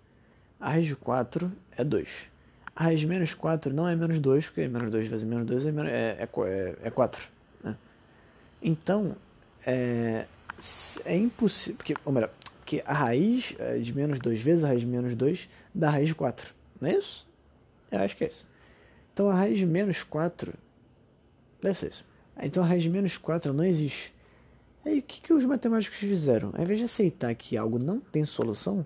A 0.60 0.70
raiz 0.70 0.86
de 0.86 0.96
4 0.96 1.52
é 1.78 1.84
2. 1.84 2.30
A 2.76 2.84
raiz 2.86 3.00
de 3.00 3.08
menos 3.08 3.34
4 3.34 3.74
não 3.74 3.88
é 3.88 3.96
menos 3.96 4.20
2, 4.20 4.46
porque 4.46 4.68
menos 4.68 4.90
2 4.90 5.08
vezes 5.08 5.24
menos 5.24 5.46
2 5.46 5.66
é, 5.66 5.70
é, 5.70 6.30
é, 6.48 6.76
é 6.84 6.90
4. 6.90 7.28
Né? 7.64 7.78
Então, 8.62 9.16
é, 9.66 10.26
é 11.06 11.16
impossível. 11.16 11.78
Porque, 11.78 11.96
ou 12.04 12.12
melhor, 12.12 12.30
porque 12.60 12.84
a 12.86 12.94
raiz 12.94 13.56
é, 13.60 13.78
de 13.78 13.94
menos 13.96 14.20
2 14.20 14.42
vezes 14.42 14.64
a 14.64 14.68
raiz 14.68 14.82
de 14.82 14.88
menos 14.88 15.16
2 15.16 15.50
dá 15.74 15.88
a 15.88 15.92
raiz 15.92 16.08
de 16.08 16.16
4. 16.16 16.54
Não 16.82 16.90
é 16.90 16.98
isso? 16.98 17.28
Eu 17.92 18.00
acho 18.00 18.18
que 18.18 18.24
é 18.24 18.28
isso. 18.28 18.46
Então 19.14 19.30
a 19.30 19.36
raiz 19.36 19.58
de 19.58 19.66
menos 19.66 20.04
4 20.04 20.54
deve 21.62 21.80
ser 21.80 21.90
isso. 21.90 22.06
Então 22.42 22.64
a 22.64 22.66
raiz 22.66 22.84
de 22.84 22.90
menos 22.90 23.18
4 23.18 23.54
não 23.54 23.64
existe. 23.64 24.14
Aí 24.86 25.00
o 25.00 25.04
que, 25.04 25.22
que 25.22 25.34
os 25.34 25.46
matemáticos 25.46 25.98
fizeram? 25.98 26.52
Ao 26.54 26.62
invés 26.62 26.80
de 26.80 26.86
aceitar 26.86 27.34
que 27.34 27.56
algo 27.56 27.80
não 27.80 28.00
tem 28.00 28.26
solução, 28.26 28.86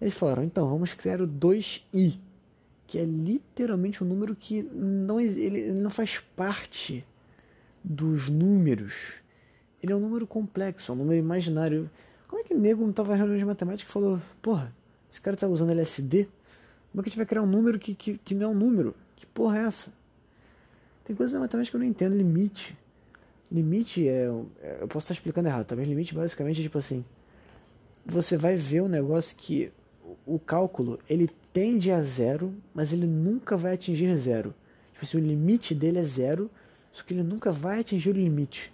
eles 0.00 0.14
falaram, 0.14 0.42
então 0.42 0.68
vamos 0.68 0.94
criar 0.94 1.20
o 1.20 1.28
2i, 1.28 2.18
que 2.86 2.98
é 2.98 3.04
literalmente 3.04 4.02
um 4.02 4.06
número 4.06 4.34
que 4.34 4.62
não, 4.62 5.20
ele 5.20 5.72
não 5.72 5.90
faz 5.90 6.18
parte 6.34 7.04
dos 7.84 8.28
números. 8.28 9.14
Ele 9.82 9.92
é 9.92 9.96
um 9.96 10.00
número 10.00 10.26
complexo, 10.26 10.90
é 10.90 10.94
um 10.94 10.98
número 10.98 11.18
imaginário. 11.18 11.90
Como 12.26 12.40
é 12.40 12.44
que 12.44 12.54
nego 12.54 12.82
não 12.82 12.90
estava 12.90 13.14
reunião 13.14 13.36
de 13.36 13.44
matemática 13.44 13.88
e 13.88 13.92
falou, 13.92 14.20
porra, 14.40 14.74
esse 15.10 15.20
cara 15.20 15.34
está 15.34 15.46
usando 15.46 15.70
LSD? 15.70 16.28
Como 16.90 17.00
é 17.00 17.02
que 17.02 17.08
a 17.08 17.10
gente 17.10 17.16
vai 17.16 17.26
criar 17.26 17.42
um 17.42 17.46
número 17.46 17.78
que, 17.78 17.94
que, 17.94 18.18
que 18.18 18.34
não 18.34 18.48
é 18.48 18.50
um 18.50 18.54
número? 18.54 18.94
Que 19.16 19.26
porra 19.26 19.58
é 19.58 19.62
essa? 19.64 19.92
Tem 21.04 21.14
coisas 21.14 21.32
na 21.32 21.40
matemática 21.40 21.72
que 21.72 21.76
eu 21.76 21.80
não 21.80 21.86
entendo, 21.86 22.16
limite. 22.16 22.76
Limite 23.50 24.08
é. 24.08 24.26
Eu 24.26 24.88
posso 24.88 25.04
estar 25.04 25.14
explicando 25.14 25.48
errado, 25.48 25.66
talvez 25.66 25.86
tá? 25.86 25.90
limite 25.90 26.14
basicamente 26.14 26.60
é 26.60 26.62
tipo 26.62 26.78
assim. 26.78 27.04
Você 28.06 28.36
vai 28.36 28.56
ver 28.56 28.82
um 28.82 28.88
negócio 28.88 29.36
que 29.36 29.72
o 30.26 30.38
cálculo 30.38 30.98
ele 31.08 31.30
tende 31.52 31.90
a 31.90 32.02
zero, 32.02 32.54
mas 32.74 32.92
ele 32.92 33.06
nunca 33.06 33.56
vai 33.56 33.74
atingir 33.74 34.14
zero. 34.16 34.54
Tipo 34.92 35.04
assim, 35.04 35.16
o 35.16 35.20
limite 35.20 35.74
dele 35.74 35.98
é 35.98 36.04
zero, 36.04 36.50
só 36.92 37.02
que 37.02 37.14
ele 37.14 37.22
nunca 37.22 37.50
vai 37.50 37.80
atingir 37.80 38.10
o 38.10 38.12
limite. 38.12 38.72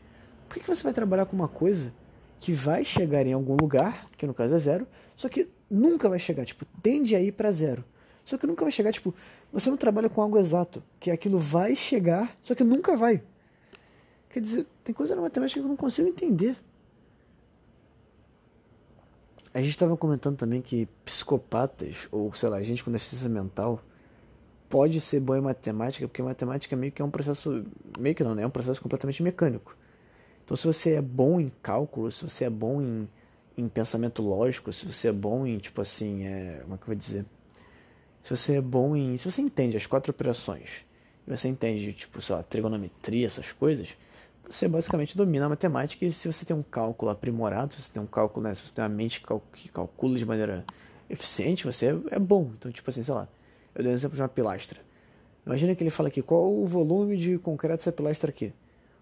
Por 0.49 0.55
que, 0.55 0.61
que 0.61 0.67
você 0.67 0.83
vai 0.83 0.93
trabalhar 0.93 1.27
com 1.27 1.37
uma 1.37 1.49
coisa 1.49 1.93
que 2.39 2.53
vai 2.53 2.85
chegar 2.85 3.27
em 3.27 3.33
algum 3.33 3.57
lugar, 3.57 4.07
que 4.17 4.27
no 4.27 4.35
caso 4.35 4.55
é 4.55 4.59
zero, 4.59 4.87
só 5.15 5.29
que 5.29 5.49
nunca 5.71 6.09
vai 6.09 6.19
chegar, 6.19 6.45
tipo, 6.45 6.65
tende 6.83 7.17
a 7.17 7.21
ir 7.21 7.33
para 7.33 7.51
zero. 7.51 7.85
Só 8.25 8.37
que 8.37 8.47
nunca 8.47 8.65
vai 8.65 8.73
chegar, 8.73 8.93
tipo, 8.93 9.15
você 9.53 9.71
não 9.71 9.77
trabalha 9.77 10.09
com 10.09 10.21
algo 10.21 10.39
exato, 10.39 10.83
que 10.99 11.11
aquilo 11.11 11.39
vai 11.39 11.77
chegar, 11.77 12.35
só 12.43 12.55
que 12.55 12.65
nunca 12.65 12.97
vai. 12.97 13.23
Quer 14.29 14.41
dizer, 14.41 14.67
tem 14.85 14.95
coisa 14.95 15.15
na 15.15 15.23
matemática 15.23 15.61
que 15.61 15.65
eu 15.65 15.69
não 15.69 15.77
consigo 15.77 16.09
entender. 16.09 16.57
A 19.57 19.63
gente 19.63 19.71
estava 19.71 19.97
comentando 19.97 20.37
também 20.37 20.61
que 20.61 20.87
psicopatas, 21.03 22.09
ou 22.13 22.31
sei 22.35 22.51
lá, 22.51 22.61
gente 22.61 22.85
com 22.85 22.93
deficiência 22.93 23.27
mental, 23.27 23.83
pode 24.69 25.01
ser 25.01 25.19
bom 25.19 25.35
em 25.35 25.41
matemática, 25.41 26.07
porque 26.07 26.23
matemática 26.23 26.77
meio 26.77 26.93
que 26.93 27.01
é 27.01 27.05
um 27.07 27.11
processo, 27.11 27.65
meio 27.99 28.15
que 28.15 28.23
não, 28.23 28.35
né? 28.35 28.43
É 28.43 28.47
um 28.47 28.51
processo 28.51 28.83
completamente 28.83 29.23
mecânico. 29.23 29.75
Então, 30.45 30.59
se 30.59 30.67
você 30.67 30.97
é 30.97 31.01
bom 31.01 31.41
em 31.41 31.51
cálculo, 31.63 32.11
se 32.11 32.23
você 32.23 32.45
é 32.45 32.51
bom 32.51 32.83
em, 32.83 33.09
em 33.57 33.67
pensamento 33.67 34.21
lógico, 34.21 34.71
se 34.75 34.85
você 34.85 35.09
é 35.09 35.13
bom 35.13 35.47
em, 35.47 35.57
tipo 35.57 35.81
assim, 35.81 36.27
é, 36.27 36.59
como 36.61 36.75
é 36.75 36.77
que 36.77 36.83
eu 36.83 36.89
vou 36.89 36.95
dizer? 36.95 37.25
Se 38.21 38.37
você 38.37 38.57
é 38.57 38.61
bom 38.61 38.95
em. 38.95 39.17
Se 39.17 39.25
você 39.25 39.41
entende 39.41 39.75
as 39.79 39.87
quatro 39.87 40.11
operações, 40.11 40.85
e 41.27 41.35
você 41.35 41.49
entende, 41.49 41.95
tipo, 41.95 42.21
sei 42.21 42.37
lá, 42.37 42.43
trigonometria, 42.43 43.25
essas 43.25 43.53
coisas, 43.53 43.97
você 44.49 44.69
basicamente 44.69 45.17
domina 45.17 45.47
a 45.47 45.49
matemática 45.49 46.05
e 46.05 46.13
se 46.13 46.31
você 46.31 46.45
tem 46.45 46.57
um 46.57 46.63
cálculo 46.63 47.11
aprimorado, 47.11 47.73
se 47.75 47.83
você 47.83 47.93
tem 47.93 48.03
um 48.03 48.07
cálculo, 48.07 48.47
né, 48.47 48.55
se 48.55 48.67
você 48.67 48.75
tem 48.75 48.85
uma 48.85 48.89
mente 48.89 49.21
que 49.53 49.69
calcula 49.69 50.19
de 50.19 50.25
maneira 50.25 50.65
eficiente, 51.11 51.65
você 51.65 51.99
é, 52.11 52.19
bom. 52.19 52.51
Então, 52.57 52.71
tipo 52.71 52.89
assim, 52.89 53.03
sei 53.03 53.15
lá, 53.15 53.29
eu 53.75 53.83
dei 53.83 53.93
um 53.93 53.95
exemplo 53.95 54.17
de 54.17 54.23
uma 54.23 54.29
pilastra. 54.29 54.81
Imagina 55.45 55.75
que 55.75 55.83
ele 55.83 55.91
fala 55.91 56.09
aqui, 56.09 56.23
qual 56.23 56.53
o 56.53 56.67
volume 56.67 57.17
de 57.17 57.39
concreto 57.39 57.79
dessa 57.79 57.93
pilastra 57.93 58.31
aqui? 58.31 58.53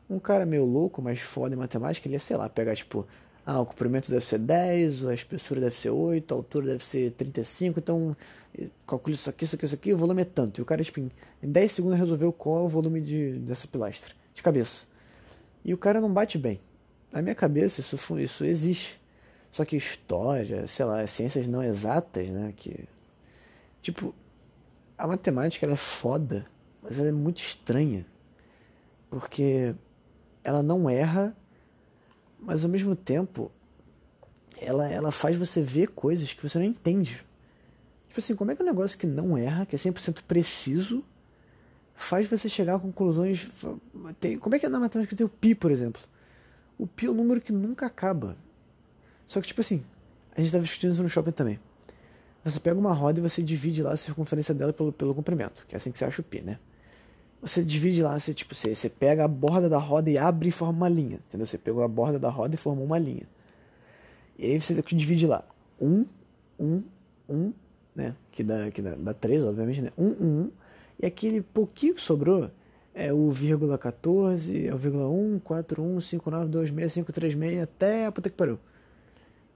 Um 0.09 0.19
cara 0.19 0.45
meio 0.45 0.65
louco, 0.65 1.01
mas 1.01 1.21
foda 1.21 1.55
em 1.55 1.59
matemática, 1.59 2.07
ele 2.07 2.15
ia, 2.15 2.21
sei 2.21 2.37
lá, 2.37 2.49
pegar 2.49 2.75
tipo, 2.75 3.07
ah, 3.47 3.61
o 3.61 3.67
comprimento 3.67 4.11
deve 4.11 4.25
ser 4.25 4.39
10, 4.39 5.07
a 5.07 5.15
espessura 5.15 5.61
deve 5.61 5.75
ser 5.75 5.91
8, 5.91 6.33
a 6.33 6.37
altura 6.37 6.67
deve 6.67 6.85
ser 6.85 7.11
35, 7.13 7.79
então 7.79 8.15
calcule 8.87 9.15
isso 9.15 9.29
aqui, 9.31 9.45
isso 9.45 9.57
aqui, 9.57 9.65
isso 9.65 9.75
aqui, 9.75 9.93
o 9.95 9.97
volume 9.97 10.23
é 10.23 10.25
tanto. 10.25 10.61
E 10.61 10.63
o 10.63 10.65
cara, 10.65 10.83
tipo, 10.83 11.01
em 11.01 11.11
10 11.43 11.73
segundos 11.73 11.99
resolveu 11.99 12.33
qual 12.33 12.61
é 12.61 12.63
o 12.65 12.69
volume 12.69 13.01
de, 13.01 13.39
dessa 13.39 13.67
pilastra, 13.67 14.15
de 14.35 14.43
cabeça. 14.43 14.87
E 15.64 15.73
o 15.73 15.78
cara 15.78 16.00
não 16.00 16.12
bate 16.12 16.37
bem. 16.37 16.61
Na 17.11 17.23
minha 17.23 17.35
cabeça, 17.35 17.80
isso, 17.80 18.18
isso 18.18 18.44
existe. 18.44 19.00
Só 19.50 19.64
que 19.64 19.76
história, 19.76 20.66
sei 20.66 20.85
lá, 20.85 21.06
ciências 21.06 21.47
não 21.47 21.62
exatas, 21.62 22.28
né? 22.28 22.52
Que, 22.56 22.88
tipo, 23.80 24.14
a 24.99 25.06
matemática 25.06 25.64
ela 25.64 25.75
é 25.75 25.78
foda, 25.78 26.44
mas 26.83 26.99
ela 26.99 27.09
é 27.09 27.12
muito 27.12 27.38
estranha. 27.38 28.04
Porque 29.09 29.75
ela 30.42 30.62
não 30.62 30.90
erra, 30.90 31.37
mas 32.38 32.64
ao 32.64 32.71
mesmo 32.71 32.94
tempo 32.97 33.50
ela, 34.61 34.88
ela 34.88 35.11
faz 35.11 35.37
você 35.37 35.62
ver 35.62 35.88
coisas 35.88 36.33
que 36.33 36.42
você 36.42 36.59
não 36.59 36.66
entende. 36.66 37.25
Tipo 38.09 38.21
assim, 38.21 38.35
como 38.35 38.50
é 38.50 38.56
que 38.56 38.62
um 38.62 38.66
negócio 38.66 38.99
que 38.99 39.06
não 39.06 39.37
erra, 39.37 39.66
que 39.66 39.75
é 39.75 39.78
100% 39.78 40.23
preciso, 40.23 41.04
faz 41.95 42.29
você 42.29 42.49
chegar 42.49 42.77
a 42.77 42.79
conclusões. 42.79 43.49
Tem, 44.21 44.39
como 44.39 44.55
é 44.55 44.59
que 44.59 44.67
é 44.67 44.69
na 44.69 44.81
matemática 44.81 45.17
tem 45.17 45.27
o 45.27 45.29
pi, 45.29 45.55
por 45.55 45.71
exemplo? 45.71 46.03
O 46.79 46.87
pi 46.87 47.07
é 47.07 47.11
um 47.11 47.15
número 47.15 47.41
que 47.41 47.53
nunca 47.53 47.87
acaba. 47.87 48.37
Só 49.27 49.41
que, 49.41 49.47
tipo 49.47 49.61
assim, 49.61 49.83
a 50.33 50.41
gente 50.41 50.47
estava 50.47 50.65
discutindo 50.65 50.93
isso 50.93 51.03
no 51.03 51.09
shopping 51.09 51.31
também. 51.31 51.59
Você 52.45 52.61
pega 52.61 52.79
uma 52.79 52.93
roda 52.93 53.19
e 53.19 53.23
você 53.23 53.43
divide 53.43 53.83
lá 53.83 53.93
a 53.93 53.97
circunferência 53.97 54.55
dela 54.55 54.73
pelo, 54.73 54.93
pelo 54.93 55.15
comprimento, 55.15 55.65
que 55.67 55.75
é 55.75 55.79
assim 55.79 55.91
que 55.91 55.99
você 55.99 56.05
acha 56.05 56.21
o 56.21 56.25
pi, 56.25 56.43
né? 56.43 56.59
Você 57.41 57.65
divide 57.65 58.03
lá, 58.03 58.19
você, 58.19 58.35
tipo, 58.35 58.55
você, 58.55 58.75
você 58.75 58.89
pega 58.89 59.25
a 59.25 59.29
borda 59.29 59.69
da 59.69 59.79
roda 59.79 60.11
e 60.11 60.19
abre 60.19 60.49
e 60.49 60.53
forma 60.53 60.75
uma 60.75 60.89
linha, 60.89 61.21
entendeu? 61.29 61.47
Você 61.47 61.57
pegou 61.57 61.83
a 61.83 61.89
borda 61.89 62.19
da 62.19 62.29
roda 62.29 62.55
e 62.55 62.59
formou 62.59 62.85
uma 62.85 62.99
linha. 62.99 63.27
E 64.39 64.45
aí 64.47 64.61
você 64.61 64.75
divide 64.75 65.27
lá, 65.27 65.45
1, 65.81 66.07
1, 66.59 66.83
1, 67.29 67.53
né? 67.95 68.17
Que 68.31 68.43
dá, 68.43 68.71
que 68.71 68.83
dá, 68.83 68.95
dá 68.95 69.15
3, 69.15 69.45
obviamente, 69.45 69.81
né? 69.83 69.93
1, 69.97 70.05
1, 70.05 70.11
1. 70.11 70.51
E 71.01 71.07
aquele 71.07 71.41
pouquinho 71.41 71.95
que 71.95 72.01
sobrou 72.01 72.51
é 72.95 73.13
o 73.13 73.31
vírgula 73.31 73.77
14, 73.77 74.67
é 74.67 74.75
o 74.75 74.79
vírgula 74.79 75.09
1, 75.09 75.41
4, 75.41 75.83
1, 75.83 76.01
5, 76.01 76.31
9, 76.31 76.49
2, 76.49 76.71
6, 76.71 76.93
5, 76.93 77.13
3, 77.13 77.35
6, 77.35 77.63
até 77.63 78.07
a 78.07 78.13
puta 78.13 78.31
que 78.31 78.37
pariu. 78.37 78.59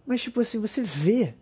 Mas, 0.07 0.23
tipo 0.23 0.41
assim, 0.41 0.59
você 0.59 0.83
vê 0.83 1.35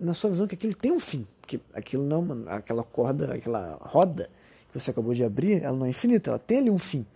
na 0.00 0.14
sua 0.14 0.30
visão 0.30 0.46
que 0.46 0.54
aquilo 0.54 0.74
tem 0.74 0.90
um 0.90 0.98
fim. 0.98 1.26
Que 1.46 1.60
aquilo 1.72 2.04
não, 2.04 2.26
aquela 2.48 2.82
corda, 2.82 3.34
aquela 3.34 3.78
roda 3.80 4.28
que 4.72 4.78
você 4.78 4.90
acabou 4.90 5.14
de 5.14 5.24
abrir, 5.24 5.62
ela 5.62 5.76
não 5.76 5.86
é 5.86 5.90
infinita, 5.90 6.30
ela 6.30 6.38
tem 6.38 6.58
ali 6.58 6.70
um 6.70 6.78
fim. 6.78 7.06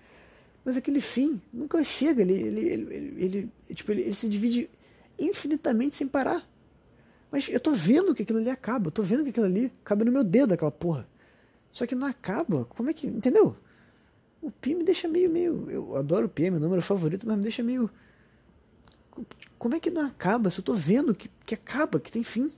Mas 0.64 0.76
aquele 0.76 1.00
fim 1.00 1.40
nunca 1.52 1.82
chega, 1.82 2.22
ele, 2.22 2.34
ele, 2.34 2.60
ele, 2.60 3.14
ele, 3.18 3.52
tipo, 3.74 3.90
ele, 3.90 4.02
ele 4.02 4.14
se 4.14 4.28
divide 4.28 4.70
infinitamente 5.18 5.96
sem 5.96 6.06
parar. 6.06 6.48
Mas 7.30 7.48
eu 7.48 7.58
tô 7.58 7.72
vendo 7.72 8.14
que 8.14 8.22
aquilo 8.22 8.38
ali 8.38 8.50
acaba, 8.50 8.88
eu 8.88 8.92
tô 8.92 9.02
vendo 9.02 9.24
que 9.24 9.30
aquilo 9.30 9.46
ali 9.46 9.72
cabe 9.82 10.04
no 10.04 10.12
meu 10.12 10.22
dedo, 10.22 10.52
aquela 10.52 10.70
porra. 10.70 11.08
Só 11.72 11.86
que 11.86 11.94
não 11.94 12.06
acaba. 12.06 12.66
Como 12.66 12.90
é 12.90 12.92
que. 12.92 13.06
Entendeu? 13.06 13.56
O 14.42 14.50
Pi 14.50 14.74
me 14.74 14.84
deixa 14.84 15.08
meio, 15.08 15.30
meio. 15.30 15.70
Eu 15.70 15.96
adoro 15.96 16.26
o 16.26 16.28
Pi, 16.28 16.44
é 16.44 16.50
meu 16.50 16.60
número 16.60 16.82
favorito, 16.82 17.26
mas 17.26 17.36
me 17.36 17.42
deixa 17.42 17.62
meio. 17.62 17.90
Como 19.58 19.74
é 19.74 19.80
que 19.80 19.90
não 19.90 20.06
acaba? 20.06 20.50
Se 20.50 20.60
eu 20.60 20.64
tô 20.64 20.74
vendo 20.74 21.14
que, 21.14 21.30
que 21.46 21.54
acaba, 21.54 21.98
que 21.98 22.12
tem 22.12 22.22
fim. 22.22 22.52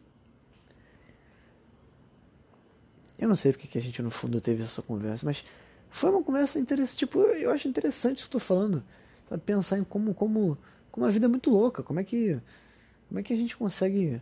Eu 3.19 3.29
não 3.29 3.37
sei 3.37 3.53
porque 3.53 3.69
que 3.69 3.79
a 3.79 3.81
gente 3.81 4.03
no 4.03 4.11
fundo 4.11 4.41
teve 4.41 4.63
essa 4.63 4.83
conversa, 4.83 5.25
mas 5.25 5.45
foi 5.89 6.11
uma 6.11 6.23
conversa 6.23 6.59
interessante. 6.59 6.99
Tipo, 6.99 7.21
eu 7.21 7.51
acho 7.51 7.69
interessante 7.69 8.19
isso 8.19 8.29
que 8.29 8.37
eu 8.37 8.41
tô 8.41 8.45
falando. 8.45 8.83
Sabe? 9.29 9.43
Pensar 9.43 9.79
em 9.79 9.85
como, 9.85 10.13
como, 10.13 10.59
como 10.91 11.07
a 11.07 11.11
vida 11.11 11.27
é 11.27 11.29
muito 11.29 11.51
louca. 11.51 11.83
Como 11.83 12.01
é 12.01 12.05
que. 12.05 12.41
Como 13.09 13.21
é 13.21 13.23
que 13.23 13.33
a 13.33 13.37
gente 13.37 13.57
consegue. 13.57 14.21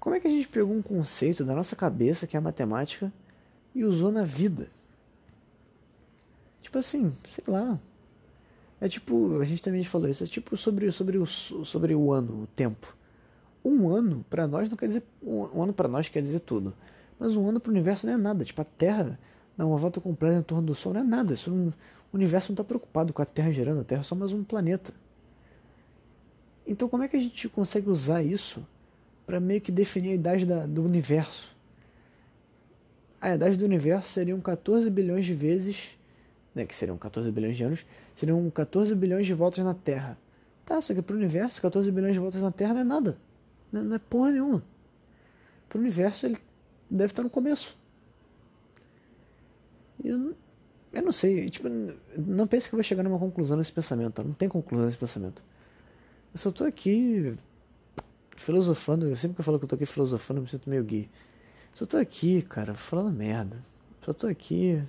Como 0.00 0.14
é 0.14 0.20
que 0.20 0.28
a 0.28 0.30
gente 0.30 0.48
pegou 0.48 0.74
um 0.74 0.82
conceito 0.82 1.44
da 1.44 1.54
nossa 1.54 1.76
cabeça, 1.76 2.26
que 2.26 2.36
é 2.36 2.38
a 2.38 2.40
matemática, 2.40 3.12
e 3.74 3.84
usou 3.84 4.10
na 4.10 4.24
vida? 4.24 4.68
Tipo 6.60 6.78
assim, 6.78 7.12
sei 7.26 7.44
lá. 7.46 7.78
É 8.80 8.88
tipo, 8.88 9.40
a 9.40 9.44
gente 9.44 9.62
também 9.62 9.82
falou 9.82 10.08
isso, 10.08 10.22
é 10.22 10.26
tipo 10.26 10.56
sobre, 10.56 10.90
sobre, 10.92 11.18
o, 11.18 11.26
sobre 11.26 11.94
o 11.94 12.12
ano, 12.12 12.42
o 12.42 12.46
tempo. 12.46 12.96
Um 13.64 13.88
ano 13.88 14.24
para 14.30 14.46
nós 14.46 14.68
não 14.68 14.76
quer 14.76 14.86
dizer. 14.86 15.02
Um 15.22 15.62
ano 15.62 15.72
para 15.72 15.88
nós 15.88 16.08
quer 16.08 16.22
dizer 16.22 16.40
tudo. 16.40 16.74
Mas 17.18 17.36
um 17.36 17.48
ano 17.48 17.58
para 17.58 17.70
o 17.70 17.72
universo 17.72 18.06
não 18.06 18.14
é 18.14 18.16
nada. 18.16 18.44
Tipo, 18.44 18.60
a 18.62 18.64
Terra 18.64 19.18
dá 19.56 19.66
uma 19.66 19.76
volta 19.76 20.00
completa 20.00 20.38
em 20.38 20.42
torno 20.42 20.68
do 20.68 20.74
Sol, 20.74 20.92
não 20.92 21.00
é 21.00 21.04
nada. 21.04 21.34
Isso 21.34 21.50
não, 21.50 21.68
o 22.12 22.16
universo 22.16 22.50
não 22.50 22.54
está 22.54 22.64
preocupado 22.64 23.12
com 23.12 23.20
a 23.20 23.24
Terra 23.24 23.50
girando, 23.50 23.80
a 23.80 23.84
Terra 23.84 24.00
é 24.00 24.04
só 24.04 24.14
mais 24.14 24.32
um 24.32 24.44
planeta. 24.44 24.92
Então, 26.66 26.88
como 26.88 27.02
é 27.02 27.08
que 27.08 27.16
a 27.16 27.20
gente 27.20 27.48
consegue 27.48 27.90
usar 27.90 28.22
isso 28.22 28.66
para 29.26 29.40
meio 29.40 29.60
que 29.60 29.72
definir 29.72 30.10
a 30.10 30.14
idade 30.14 30.46
da, 30.46 30.66
do 30.66 30.84
universo? 30.84 31.56
A 33.20 33.34
idade 33.34 33.56
do 33.56 33.64
universo 33.64 34.08
seriam 34.08 34.40
14 34.40 34.88
bilhões 34.90 35.26
de 35.26 35.34
vezes 35.34 35.98
né, 36.58 36.66
que 36.66 36.74
seriam 36.74 36.98
14 36.98 37.30
bilhões 37.30 37.56
de 37.56 37.62
anos, 37.62 37.86
seriam 38.14 38.50
14 38.50 38.94
bilhões 38.94 39.26
de 39.26 39.32
voltas 39.32 39.64
na 39.64 39.74
Terra. 39.74 40.18
Tá, 40.64 40.80
só 40.80 40.92
que 40.92 41.00
para 41.00 41.14
o 41.14 41.16
universo, 41.16 41.62
14 41.62 41.90
bilhões 41.90 42.14
de 42.14 42.18
voltas 42.18 42.42
na 42.42 42.50
Terra 42.50 42.74
não 42.74 42.80
é 42.80 42.84
nada. 42.84 43.18
Não, 43.70 43.84
não 43.84 43.96
é 43.96 43.98
porra 43.98 44.32
nenhuma. 44.32 44.62
Para 45.68 45.78
o 45.78 45.80
universo, 45.80 46.26
ele 46.26 46.36
deve 46.90 47.12
estar 47.12 47.22
no 47.22 47.30
começo. 47.30 47.76
Eu, 50.04 50.34
eu 50.92 51.02
não 51.02 51.12
sei, 51.12 51.48
tipo, 51.48 51.68
não 52.16 52.46
pense 52.46 52.68
que 52.68 52.74
eu 52.74 52.78
vou 52.78 52.82
chegar 52.82 53.02
numa 53.02 53.18
conclusão 53.18 53.56
nesse 53.56 53.72
pensamento, 53.72 54.14
tá? 54.14 54.24
não 54.24 54.32
tem 54.32 54.48
conclusão 54.48 54.84
nesse 54.84 54.98
pensamento. 54.98 55.42
Eu 56.32 56.38
só 56.38 56.50
tô 56.50 56.64
aqui 56.64 57.36
filosofando, 58.36 59.06
eu 59.06 59.16
sempre 59.16 59.34
que 59.34 59.40
eu 59.40 59.44
falo 59.44 59.58
que 59.58 59.64
eu 59.64 59.68
tô 59.68 59.74
aqui 59.74 59.86
filosofando, 59.86 60.38
eu 60.38 60.42
me 60.42 60.48
sinto 60.48 60.68
meio 60.68 60.84
gay. 60.84 61.08
Só 61.78 61.86
tô 61.86 61.96
aqui, 61.96 62.42
cara, 62.42 62.74
falando 62.74 63.12
merda. 63.12 63.56
Só 64.04 64.12
tô 64.12 64.26
aqui 64.26 64.82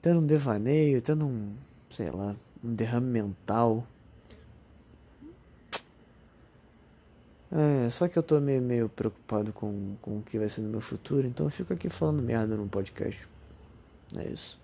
tendo 0.00 0.20
um 0.20 0.24
devaneio, 0.24 1.02
tendo 1.02 1.26
um, 1.26 1.56
sei 1.90 2.08
lá, 2.08 2.36
um 2.62 2.72
derrame 2.72 3.08
mental. 3.08 3.84
É, 7.50 7.90
só 7.90 8.06
que 8.06 8.16
eu 8.16 8.22
tô 8.22 8.38
meio, 8.38 8.62
meio 8.62 8.88
preocupado 8.88 9.52
com, 9.52 9.96
com 10.00 10.18
o 10.18 10.22
que 10.22 10.38
vai 10.38 10.48
ser 10.48 10.60
no 10.60 10.68
meu 10.68 10.80
futuro, 10.80 11.26
então 11.26 11.46
eu 11.46 11.50
fico 11.50 11.72
aqui 11.72 11.88
falando 11.88 12.22
merda 12.22 12.56
no 12.56 12.68
podcast. 12.68 13.28
É 14.18 14.28
isso. 14.28 14.56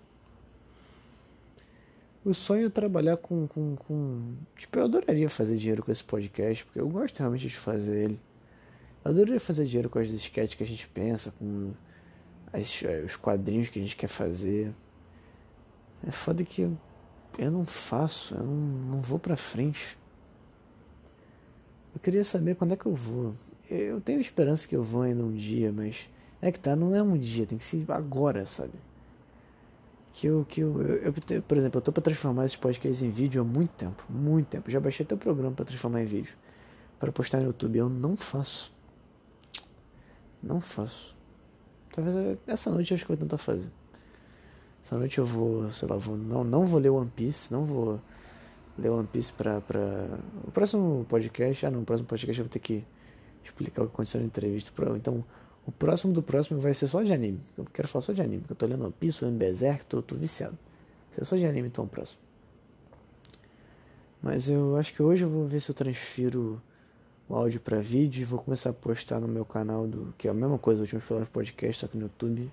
O 2.23 2.33
sonho 2.33 2.67
é 2.67 2.69
trabalhar 2.69 3.17
com, 3.17 3.45
com, 3.45 3.75
com. 3.75 4.23
Tipo, 4.55 4.79
eu 4.79 4.85
adoraria 4.85 5.27
fazer 5.27 5.57
dinheiro 5.57 5.83
com 5.83 5.91
esse 5.91 6.05
podcast, 6.05 6.63
porque 6.63 6.79
eu 6.79 6.87
gosto 6.87 7.19
realmente 7.19 7.45
de 7.45 7.57
fazer 7.57 8.05
ele. 8.05 8.26
Adoraria 9.07 9.39
fazer 9.39 9.65
dinheiro 9.65 9.89
com 9.89 9.99
as 9.99 10.09
sketches 10.09 10.55
que 10.55 10.63
a 10.63 10.67
gente 10.67 10.87
pensa, 10.87 11.31
com 11.39 11.73
as, 12.51 12.83
os 13.05 13.15
quadrinhos 13.15 13.69
que 13.69 13.79
a 13.79 13.81
gente 13.81 13.95
quer 13.95 14.07
fazer. 14.07 14.73
É 16.05 16.11
foda 16.11 16.43
que 16.43 16.63
eu, 16.63 16.77
eu 17.37 17.51
não 17.51 17.65
faço, 17.65 18.35
eu 18.35 18.43
não, 18.43 18.55
não 18.91 18.99
vou 18.99 19.17
pra 19.17 19.35
frente. 19.35 19.97
Eu 21.95 22.01
queria 22.01 22.23
saber 22.23 22.55
quando 22.55 22.73
é 22.73 22.75
que 22.75 22.85
eu 22.85 22.93
vou. 22.93 23.33
Eu 23.69 23.99
tenho 24.01 24.19
esperança 24.19 24.67
que 24.67 24.75
eu 24.75 24.83
vou 24.83 25.01
ainda 25.01 25.23
um 25.23 25.33
dia, 25.33 25.71
mas 25.71 26.07
é 26.41 26.51
que 26.51 26.59
tá, 26.59 26.75
não 26.75 26.93
é 26.93 27.01
um 27.01 27.17
dia, 27.17 27.45
tem 27.45 27.57
que 27.57 27.63
ser 27.63 27.83
agora, 27.89 28.45
sabe? 28.45 28.73
Que 30.13 30.27
eu, 30.27 30.45
que 30.47 30.61
eu, 30.61 30.81
eu, 30.81 31.13
eu 31.29 31.41
por 31.41 31.57
exemplo, 31.57 31.77
eu 31.77 31.81
tô 31.81 31.91
pra 31.91 32.01
transformar 32.03 32.45
esses 32.45 32.57
podcasts 32.57 33.01
em 33.01 33.09
vídeo 33.09 33.41
há 33.41 33.45
muito 33.45 33.71
tempo, 33.71 34.03
muito 34.09 34.47
tempo. 34.47 34.69
Já 34.69 34.79
baixei 34.79 35.05
até 35.05 35.15
o 35.15 35.17
programa 35.17 35.55
para 35.55 35.65
transformar 35.65 36.01
em 36.01 36.05
vídeo, 36.05 36.35
para 36.99 37.11
postar 37.11 37.39
no 37.39 37.45
YouTube. 37.45 37.77
Eu 37.77 37.89
não 37.89 38.15
faço. 38.15 38.76
Não 40.41 40.59
faço. 40.59 41.15
Talvez 41.93 42.37
essa 42.45 42.69
noite 42.69 42.91
eu 42.91 42.95
acho 42.95 43.05
que 43.05 43.11
eu 43.11 43.15
vou 43.15 43.23
tentar 43.23 43.37
fazer. 43.37 43.71
Essa 44.81 44.97
noite 44.97 45.17
eu 45.17 45.25
vou, 45.25 45.71
sei 45.71 45.87
lá, 45.87 45.97
vou, 45.97 46.15
não, 46.15 46.43
não 46.43 46.65
vou 46.65 46.79
ler 46.79 46.89
One 46.89 47.09
Piece, 47.09 47.51
não 47.51 47.65
vou 47.65 47.99
ler 48.77 48.89
One 48.89 49.07
Piece 49.07 49.33
pra, 49.33 49.59
pra. 49.61 49.79
O 50.45 50.51
próximo 50.51 51.05
podcast, 51.09 51.65
ah 51.65 51.71
não, 51.71 51.81
o 51.81 51.85
próximo 51.85 52.07
podcast 52.07 52.39
eu 52.39 52.45
vou 52.45 52.51
ter 52.51 52.59
que 52.59 52.85
explicar 53.43 53.81
o 53.81 53.87
que 53.87 53.93
aconteceu 53.93 54.19
na 54.19 54.27
entrevista. 54.27 54.71
Então, 54.95 55.23
o 55.65 55.71
próximo 55.71 56.13
do 56.13 56.21
próximo 56.21 56.59
vai 56.59 56.73
ser 56.73 56.87
só 56.87 57.01
de 57.01 57.11
anime. 57.11 57.41
Eu 57.57 57.65
quero 57.65 57.87
falar 57.87 58.03
só 58.03 58.13
de 58.13 58.21
anime, 58.21 58.41
porque 58.41 58.53
eu 58.53 58.57
tô 58.57 58.65
lendo 58.65 58.83
One 58.83 58.93
Piece, 58.97 59.25
lendo 59.25 59.37
Berserk, 59.37 59.85
tô, 59.85 60.01
tô 60.01 60.15
viciado. 60.15 60.57
Vai 61.07 61.15
ser 61.15 61.25
só 61.25 61.35
de 61.35 61.45
anime 61.45 61.67
então 61.67 61.85
o 61.85 61.87
próximo. 61.87 62.21
Mas 64.21 64.49
eu 64.49 64.77
acho 64.77 64.93
que 64.93 65.01
hoje 65.01 65.23
eu 65.23 65.29
vou 65.29 65.45
ver 65.45 65.61
se 65.61 65.69
eu 65.69 65.75
transfiro 65.75 66.61
o 67.29 67.35
áudio 67.35 67.59
para 67.59 67.79
vídeo 67.79 68.21
e 68.21 68.25
vou 68.25 68.39
começar 68.39 68.69
a 68.69 68.73
postar 68.73 69.19
no 69.19 69.27
meu 69.27 69.45
canal 69.45 69.87
do 69.87 70.13
que 70.17 70.27
é 70.27 70.31
a 70.31 70.33
mesma 70.33 70.57
coisa, 70.57 70.81
últimos 70.81 71.03
palavras 71.03 71.29
podcast, 71.29 71.81
só 71.81 71.87
que 71.87 71.97
no 71.97 72.03
YouTube 72.03 72.51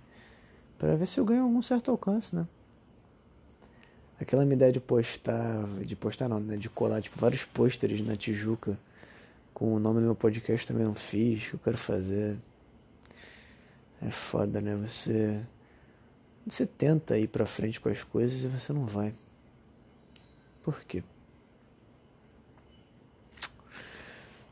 para 0.79 0.97
ver 0.97 1.07
se 1.07 1.19
eu 1.19 1.25
ganho 1.25 1.45
algum 1.45 1.63
certo 1.63 1.91
alcance, 1.91 2.35
né? 2.35 2.47
Aquela 4.21 4.45
minha 4.45 4.55
ideia 4.57 4.73
de 4.73 4.81
postar, 4.81 5.67
de 5.85 5.97
postar 5.97 6.29
não, 6.29 6.41
né? 6.41 6.57
De 6.57 6.69
colar 6.69 7.01
tipo 7.01 7.19
vários 7.19 7.45
pôsteres 7.45 8.05
na 8.05 8.17
Tijuca 8.17 8.79
com 9.53 9.73
o 9.73 9.79
nome 9.79 10.01
do 10.01 10.07
meu 10.07 10.15
podcast 10.15 10.67
também 10.67 10.85
não 10.85 10.95
fiz, 10.95 11.49
que 11.49 11.55
eu 11.55 11.61
quero 11.61 11.79
fazer. 11.79 12.37
É 14.03 14.11
foda, 14.11 14.61
né? 14.61 14.75
Você 14.77 15.41
Você 16.47 16.67
tenta 16.67 17.19
ir 17.19 17.29
pra 17.29 17.47
frente 17.47 17.81
com 17.81 17.89
as 17.89 18.03
coisas 18.03 18.45
e 18.45 18.49
você 18.49 18.73
não 18.73 18.85
vai. 18.85 19.15
Por 20.63 20.83
quê? 20.85 21.03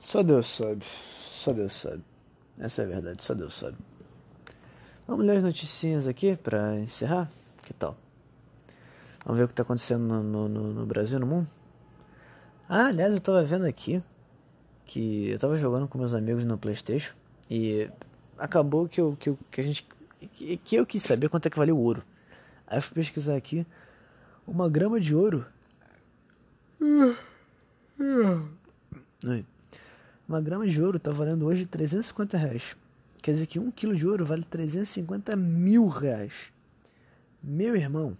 Só 0.03 0.23
Deus 0.23 0.49
sabe. 0.49 0.85
Só 0.85 1.53
Deus 1.53 1.73
sabe. 1.73 2.03
Essa 2.59 2.83
é 2.83 2.85
a 2.85 2.88
verdade, 2.88 3.23
só 3.23 3.33
Deus 3.33 3.55
sabe. 3.55 3.79
Vamos 5.07 5.25
ler 5.25 5.38
as 5.38 5.45
noticinhas 5.45 6.07
aqui 6.07 6.37
para 6.37 6.77
encerrar? 6.79 7.31
Que 7.62 7.73
tal? 7.73 7.97
Vamos 9.25 9.38
ver 9.38 9.45
o 9.45 9.47
que 9.47 9.53
está 9.53 9.62
acontecendo 9.62 10.03
no, 10.03 10.49
no, 10.49 10.73
no, 10.73 10.87
Brasil, 10.87 11.19
no 11.19 11.27
mundo? 11.27 11.49
Ah, 12.69 12.87
aliás, 12.87 13.12
eu 13.12 13.19
estava 13.19 13.43
vendo 13.45 13.65
aqui 13.65 14.03
que 14.85 15.29
eu 15.29 15.37
estava 15.37 15.57
jogando 15.57 15.88
com 15.88 15.99
meus 15.99 16.12
amigos 16.12 16.45
no 16.45 16.59
Playstation 16.59 17.15
e 17.49 17.88
acabou 18.37 18.88
que, 18.88 19.01
eu, 19.01 19.17
que, 19.19 19.31
eu, 19.31 19.38
que 19.51 19.61
a 19.61 19.65
gente 19.65 19.87
que, 20.65 20.77
eu 20.77 20.85
quis 20.85 21.03
saber 21.03 21.29
quanto 21.29 21.47
é 21.47 21.51
que 21.51 21.59
valeu 21.59 21.77
o 21.77 21.81
ouro. 21.81 22.05
Aí 22.67 22.79
eu 22.79 22.83
fui 22.83 22.95
pesquisar 22.97 23.37
aqui 23.37 23.65
uma 24.47 24.69
grama 24.69 25.01
de 25.01 25.15
ouro. 25.15 25.47
Uma 30.33 30.40
grama 30.40 30.66
de 30.66 30.81
ouro 30.81 30.97
está 30.97 31.12
valendo 31.12 31.45
hoje 31.45 31.66
350 31.66 32.38
reais. 32.38 32.75
Quer 33.21 33.33
dizer 33.33 33.47
que 33.47 33.59
um 33.59 33.71
quilo 33.71 33.95
de 33.95 34.09
ouro 34.09 34.25
vale 34.25 34.42
350 34.42 35.37
mil 35.37 35.87
reais. 35.88 36.51
Meu 37.42 37.77
irmão, 37.77 38.16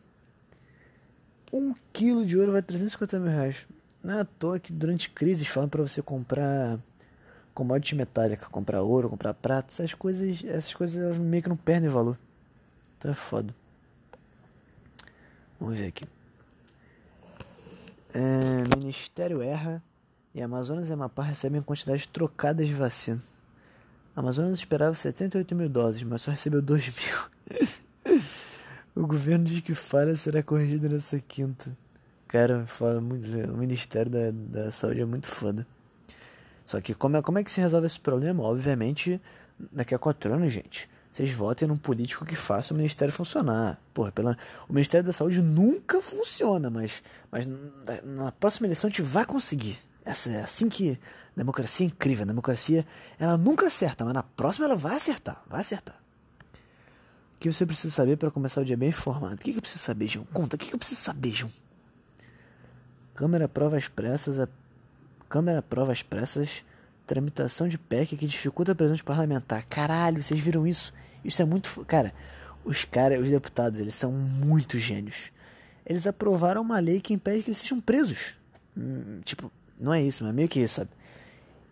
um 1.51 1.75
quilo 1.90 2.27
de 2.27 2.37
ouro 2.37 2.53
vale 2.53 2.64
350 2.64 3.18
mil 3.18 3.31
reais. 3.31 3.66
Não 4.05 4.18
é 4.18 4.20
à 4.20 4.25
toa 4.27 4.61
que 4.61 4.75
durante 4.75 5.09
crises 5.09 5.48
falam 5.48 5.70
para 5.70 5.81
você 5.81 6.03
comprar 6.03 6.79
commodity 7.55 7.94
metálica, 7.94 8.44
comprar 8.51 8.83
ouro, 8.83 9.09
comprar 9.09 9.33
prata, 9.33 9.72
essas 9.72 9.94
coisas, 9.94 10.44
essas 10.44 10.75
coisas 10.75 11.03
elas 11.03 11.16
meio 11.16 11.42
que 11.42 11.48
não 11.48 11.57
perdem 11.57 11.88
valor. 11.88 12.18
Então 12.98 13.11
é 13.11 13.14
foda. 13.14 13.55
Vamos 15.59 15.79
ver 15.79 15.87
aqui. 15.87 16.05
É, 18.12 18.77
Ministério 18.77 19.40
erra 19.40 19.83
e 20.35 20.40
Amazonas 20.42 20.88
e 20.88 20.92
Amapá 20.92 21.23
recebem 21.23 21.61
quantidades 21.61 22.07
trocadas 22.07 22.66
de 22.66 22.75
vacina. 22.75 23.21
Amazonas 24.14 24.59
esperava 24.59 24.95
78 24.95 25.55
mil 25.55 25.68
doses, 25.68 26.03
mas 26.03 26.23
só 26.23 26.31
recebeu 26.31 26.61
2 26.61 26.92
mil. 28.05 28.18
o 28.95 29.07
governo 29.07 29.45
diz 29.45 29.61
que 29.61 29.75
falha 29.75 30.14
será 30.16 30.42
corrigida 30.42 30.88
nessa 30.88 31.18
quinta. 31.21 31.77
Cara, 32.29 32.66
fala 32.66 33.01
muito, 33.01 33.27
o 33.51 33.57
Ministério 33.57 34.11
da, 34.11 34.31
da 34.31 34.71
Saúde 34.71 35.01
é 35.01 35.05
muito 35.05 35.27
foda. 35.27 35.66
Só 36.64 36.81
que 36.81 36.95
como 36.95 37.16
é, 37.16 37.23
como 37.23 37.38
é 37.38 37.45
que 37.45 37.51
se 37.51 37.61
resolve 37.61 37.87
esse 37.87 38.01
problema? 38.01 38.42
Obviamente, 38.42 39.21
daqui 39.71 39.95
a 39.95 39.99
quatro 39.99 40.33
anos, 40.33 40.51
gente, 40.53 40.88
vocês 41.11 41.31
votem 41.31 41.68
num 41.68 41.77
político 41.77 42.25
que 42.25 42.35
faça 42.35 42.73
o 42.73 42.77
Ministério 42.77 43.12
funcionar. 43.12 43.79
Porra, 43.92 44.12
pela, 44.12 44.37
o 44.66 44.73
Ministério 44.73 45.07
da 45.07 45.12
Saúde 45.12 45.42
nunca 45.42 46.01
funciona, 46.01 46.71
mas, 46.71 47.03
mas 47.31 47.47
na, 47.47 48.03
na 48.25 48.33
próxima 48.33 48.66
eleição 48.66 48.88
a 48.88 48.90
gente 48.90 49.03
vai 49.03 49.27
conseguir. 49.27 49.79
Essa 50.05 50.31
é 50.31 50.43
assim 50.43 50.69
que 50.69 50.99
democracia 51.37 51.87
é 51.87 51.88
incrível. 51.88 52.25
A 52.25 52.27
democracia 52.27 52.87
ela 53.19 53.37
nunca 53.37 53.67
acerta, 53.67 54.05
mas 54.05 54.15
na 54.15 54.23
próxima 54.23 54.67
ela 54.67 54.77
vai 54.77 54.97
acertar, 54.97 55.43
vai 55.49 55.61
acertar. 55.61 55.97
O 57.37 57.38
que 57.38 57.51
você 57.51 57.67
precisa 57.67 57.93
saber 57.93 58.17
para 58.17 58.31
começar 58.31 58.61
o 58.61 58.65
dia 58.65 58.77
bem 58.77 58.91
informado? 58.91 59.35
O 59.35 59.38
que, 59.38 59.53
que 59.53 59.59
eu 59.59 59.62
preciso 59.62 59.83
saber, 59.83 60.07
João? 60.07 60.25
Conta, 60.27 60.57
o 60.57 60.59
que, 60.59 60.69
que 60.69 60.75
eu 60.75 60.79
preciso 60.79 61.01
saber, 61.01 61.33
João? 61.33 61.51
Câmara 63.15 63.49
prova 63.49 63.77
expressas 63.77 64.38
a 64.38 64.49
Câmara 65.29 65.62
prova 65.62 65.93
expressas 65.93 66.62
tramitação 67.07 67.69
de 67.69 67.79
PEC 67.79 68.17
que 68.17 68.27
dificulta 68.27 68.73
a 68.73 68.75
presença 68.75 69.03
parlamentar. 69.03 69.65
Caralho, 69.67 70.23
vocês 70.23 70.38
viram 70.38 70.67
isso? 70.67 70.93
Isso 71.25 71.43
é 71.43 71.45
muito. 71.45 71.85
Cara, 71.87 72.12
os 72.65 72.85
caras, 72.85 73.21
os 73.21 73.31
deputados, 73.31 73.79
eles 73.79 73.95
são 73.95 74.12
muito 74.12 74.79
gênios. 74.79 75.33
Eles 75.85 76.07
aprovaram 76.07 76.62
uma 76.62 76.79
lei 76.79 77.01
que 77.01 77.12
impede 77.12 77.43
que 77.43 77.51
eles 77.51 77.59
sejam 77.59 77.81
presos. 77.81 78.38
Hum, 78.77 79.21
tipo, 79.25 79.51
não 79.83 79.92
é 79.92 80.01
isso, 80.01 80.25
mas 80.25 80.33
meio 80.33 80.49
que 80.49 80.61
isso, 80.61 80.77
sabe? 80.77 80.90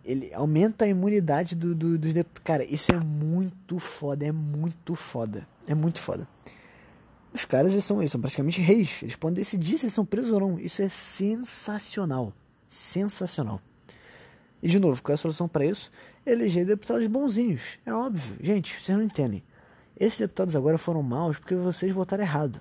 Ele 0.04 0.32
aumenta 0.34 0.84
a 0.84 0.88
imunidade 0.88 1.54
do, 1.54 1.74
do, 1.74 1.96
dos 1.96 2.12
deputados. 2.12 2.42
Cara, 2.44 2.64
isso 2.64 2.90
é 2.90 2.98
muito 2.98 3.78
foda, 3.78 4.26
é 4.26 4.32
muito 4.32 4.94
foda. 4.94 5.46
É 5.66 5.74
muito 5.74 6.00
foda. 6.00 6.26
Os 7.32 7.44
caras 7.44 7.72
eles 7.72 7.84
são, 7.84 8.00
eles 8.00 8.10
são 8.10 8.20
praticamente 8.20 8.60
reis. 8.60 9.02
Eles 9.02 9.14
podem 9.14 9.36
decidir 9.36 9.78
se 9.78 9.84
eles 9.84 9.94
são 9.94 10.04
presos 10.04 10.32
ou 10.32 10.40
não. 10.40 10.58
Isso 10.58 10.82
é 10.82 10.88
sensacional. 10.88 12.32
Sensacional. 12.66 13.60
E 14.60 14.68
de 14.68 14.80
novo, 14.80 15.00
qual 15.02 15.12
é 15.12 15.14
a 15.14 15.18
solução 15.18 15.46
para 15.46 15.64
isso? 15.64 15.92
Eleger 16.26 16.66
deputados 16.66 17.06
bonzinhos. 17.06 17.78
É 17.86 17.92
óbvio. 17.92 18.36
Gente, 18.40 18.80
vocês 18.80 18.96
não 18.96 19.04
entendem. 19.04 19.42
Esses 19.98 20.18
deputados 20.18 20.56
agora 20.56 20.78
foram 20.78 21.02
maus 21.02 21.38
porque 21.38 21.54
vocês 21.54 21.92
votaram 21.92 22.24
errado. 22.24 22.60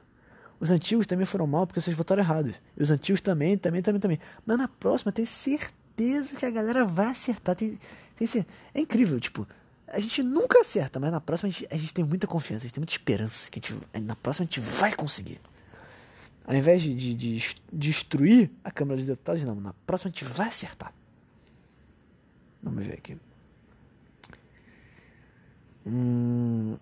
Os 0.60 0.70
antigos 0.70 1.08
também 1.08 1.26
foram 1.26 1.48
mal 1.48 1.66
porque 1.66 1.80
vocês 1.80 1.96
votaram 1.96 2.22
errado. 2.22 2.54
E 2.76 2.84
os 2.84 2.92
antigos 2.92 3.22
também, 3.22 3.58
também, 3.58 3.82
também, 3.82 4.00
também. 4.00 4.20
Mas 4.46 4.58
na 4.58 4.68
próxima, 4.68 5.12
tem 5.12 5.26
certeza 5.26 6.36
que 6.36 6.46
a 6.46 6.50
galera 6.50 6.86
vai 6.86 7.08
acertar. 7.08 7.56
Tem, 7.56 7.80
tem 8.16 8.46
É 8.74 8.82
incrível, 8.82 9.20
tipo, 9.20 9.48
a 9.88 10.00
gente 10.00 10.22
nunca 10.22 10.60
acerta, 10.60 11.00
mas 11.00 11.12
na 11.12 11.22
próxima 11.22 11.48
a 11.48 11.52
gente, 11.52 11.68
a 11.72 11.78
gente 11.78 11.94
tem 11.94 12.04
muita 12.04 12.28
confiança, 12.28 12.64
a 12.64 12.68
gente 12.68 12.74
tem 12.74 12.82
muita 12.82 12.94
esperança 12.94 13.50
que 13.50 13.60
gente, 13.60 13.76
na 14.02 14.16
próxima 14.16 14.44
a 14.44 14.46
gente 14.46 14.60
vai 14.60 14.94
conseguir. 14.94 15.40
Ao 16.46 16.56
invés 16.56 16.82
de, 16.82 16.94
de, 16.94 17.14
de 17.14 17.56
destruir 17.72 18.52
a 18.64 18.72
Câmara 18.72 18.98
dos 18.98 19.06
Deputados, 19.06 19.44
não, 19.44 19.56
na 19.56 19.74
próxima 19.86 20.10
a 20.10 20.12
gente 20.12 20.26
vai 20.26 20.48
acertar. 20.48 20.94
Vamos 22.62 22.86
ver 22.86 22.96
aqui. 22.96 23.18
Hum, 25.86 26.78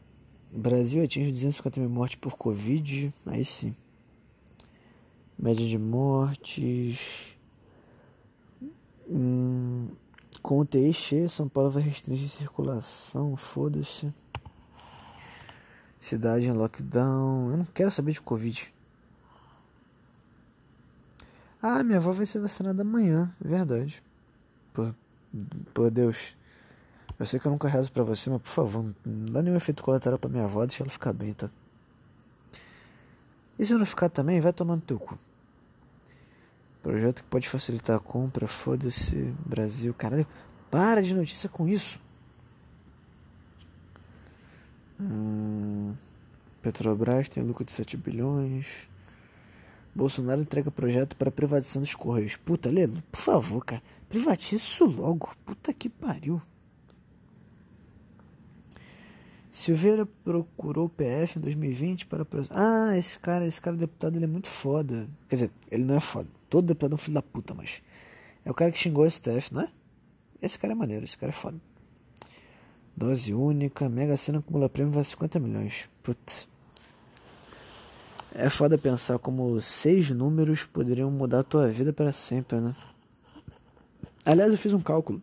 Brasil 0.52 1.04
atinge 1.04 1.32
250 1.32 1.80
mil 1.80 1.90
mortes 1.90 2.16
por 2.16 2.36
Covid. 2.38 3.14
Aí 3.26 3.44
sim. 3.44 3.76
Média 5.38 5.68
de 5.68 5.78
mortes. 5.78 7.36
Hum, 9.10 9.90
com 10.42 10.60
UTI 10.60 10.94
cheia, 10.94 11.30
São 11.30 11.48
Paulo 11.48 11.70
vai 11.70 11.84
restringir 11.84 12.30
circulação. 12.30 13.36
Foda-se. 13.36 14.12
Cidade 16.00 16.46
em 16.46 16.52
lockdown. 16.52 17.52
Eu 17.52 17.58
não 17.58 17.66
quero 17.66 17.92
saber 17.92 18.14
de 18.14 18.22
Covid. 18.22 18.74
Ah, 21.62 21.84
minha 21.84 21.98
avó 21.98 22.12
vai 22.12 22.26
ser 22.26 22.40
vacinada 22.40 22.82
amanhã. 22.82 23.34
Verdade. 23.42 24.04
Pô, 24.74 24.94
pô 25.74 25.90
Deus. 25.90 26.36
Eu 27.20 27.26
sei 27.26 27.40
que 27.40 27.48
eu 27.48 27.52
nunca 27.52 27.68
rezo 27.68 27.92
pra 27.92 28.04
você, 28.04 28.30
mas 28.30 28.42
por 28.42 28.50
favor, 28.50 28.84
não 29.06 29.26
dá 29.34 29.42
nenhum 29.42 29.56
efeito 29.56 29.84
colateral 29.84 30.20
pra 30.20 30.30
minha 30.30 30.44
avó, 30.44 30.66
deixa 30.66 30.84
ela 30.84 30.90
ficar 30.90 31.14
bem, 31.14 31.34
tá? 31.34 31.50
E 33.58 33.66
se 33.66 33.74
não 33.74 33.86
ficar 33.86 34.10
também, 34.10 34.40
vai 34.40 34.54
tomando 34.54 34.82
teu 34.82 35.00
cu. 35.00 35.18
Projeto 36.84 37.24
que 37.24 37.30
pode 37.30 37.50
facilitar 37.50 37.98
a 37.98 38.00
compra, 38.00 38.46
foda-se, 38.46 39.34
Brasil, 39.46 39.94
caralho. 39.94 40.28
Para 40.70 41.02
de 41.02 41.16
notícia 41.16 41.50
com 41.50 41.68
isso. 41.68 42.00
Hum, 45.00 45.94
Petrobras 46.62 47.30
tem 47.30 47.44
lucro 47.44 47.66
de 47.66 47.72
7 47.72 47.98
bilhões. 47.98 48.88
Bolsonaro 49.96 50.42
entrega 50.42 50.70
projeto 50.70 51.16
para 51.16 51.32
privatização 51.32 51.82
dos 51.82 51.96
Correios. 51.96 52.36
Puta, 52.36 52.70
Lelo, 52.70 53.02
por 53.12 53.20
favor, 53.20 53.66
cara. 53.66 53.82
Privatize 54.08 54.64
isso 54.64 54.86
logo. 54.86 55.36
Puta 55.44 55.74
que 55.74 55.90
pariu. 55.90 56.42
Silveira 59.58 60.06
procurou 60.24 60.86
o 60.86 60.90
PF 60.90 61.40
em 61.40 61.42
2020 61.42 62.06
para. 62.06 62.24
Ah, 62.52 62.96
esse 62.96 63.18
cara, 63.18 63.44
esse 63.44 63.60
cara 63.60 63.76
deputado, 63.76 64.16
ele 64.16 64.26
é 64.26 64.28
muito 64.28 64.48
foda. 64.48 65.10
Quer 65.28 65.36
dizer, 65.36 65.52
ele 65.72 65.84
não 65.84 65.96
é 65.96 66.00
foda. 66.00 66.30
Todo 66.48 66.68
deputado 66.68 66.92
é 66.92 66.94
um 66.94 66.98
filho 67.00 67.16
da 67.16 67.24
puta, 67.24 67.56
mas. 67.56 67.82
É 68.46 68.52
o 68.52 68.54
cara 68.54 68.72
que 68.72 68.78
xingou 68.78 69.04
o 69.04 69.10
STF, 69.10 69.52
não 69.52 69.62
é? 69.62 69.72
Esse 70.44 70.60
cara 70.60 70.74
é 70.74 70.76
maneiro, 70.76 71.04
esse 71.04 71.18
cara 71.18 71.32
é 71.32 71.34
foda. 71.34 71.60
Dose 72.96 73.34
única, 73.34 73.90
Mega 73.90 74.16
Sena 74.16 74.38
acumula 74.38 74.70
prêmio 74.70 74.94
vai 74.94 75.04
50 75.04 75.40
milhões. 75.40 75.90
Putz. 76.04 76.48
É 78.36 78.52
foda 78.52 78.78
pensar 78.78 79.18
como 79.18 79.60
seis 79.60 80.12
números 80.12 80.66
poderiam 80.66 81.10
mudar 81.10 81.40
a 81.40 81.44
tua 81.44 81.68
vida 81.68 81.92
para 81.92 82.12
sempre, 82.12 82.60
né? 82.60 82.76
Aliás, 84.24 84.52
eu 84.52 84.58
fiz 84.58 84.72
um 84.72 84.82
cálculo 84.82 85.20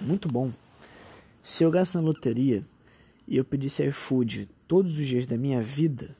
muito 0.00 0.26
bom. 0.26 0.50
Se 1.42 1.62
eu 1.62 1.70
gasto 1.70 1.96
na 1.96 2.00
loteria 2.00 2.64
e 3.26 3.36
eu 3.36 3.44
pedisse 3.44 3.82
iFood 3.84 4.48
todos 4.66 4.98
os 4.98 5.06
dias 5.06 5.26
da 5.26 5.36
minha 5.36 5.62
vida, 5.62 6.16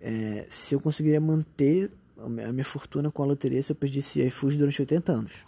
é, 0.00 0.46
se 0.50 0.74
eu 0.74 0.80
conseguiria 0.80 1.20
manter 1.20 1.90
a 2.18 2.52
minha 2.52 2.64
fortuna 2.64 3.10
com 3.10 3.22
a 3.22 3.26
loteria 3.26 3.62
se 3.62 3.72
eu 3.72 3.76
pedisse 3.76 4.20
iFood 4.26 4.58
durante 4.58 4.80
80 4.80 5.12
anos. 5.12 5.44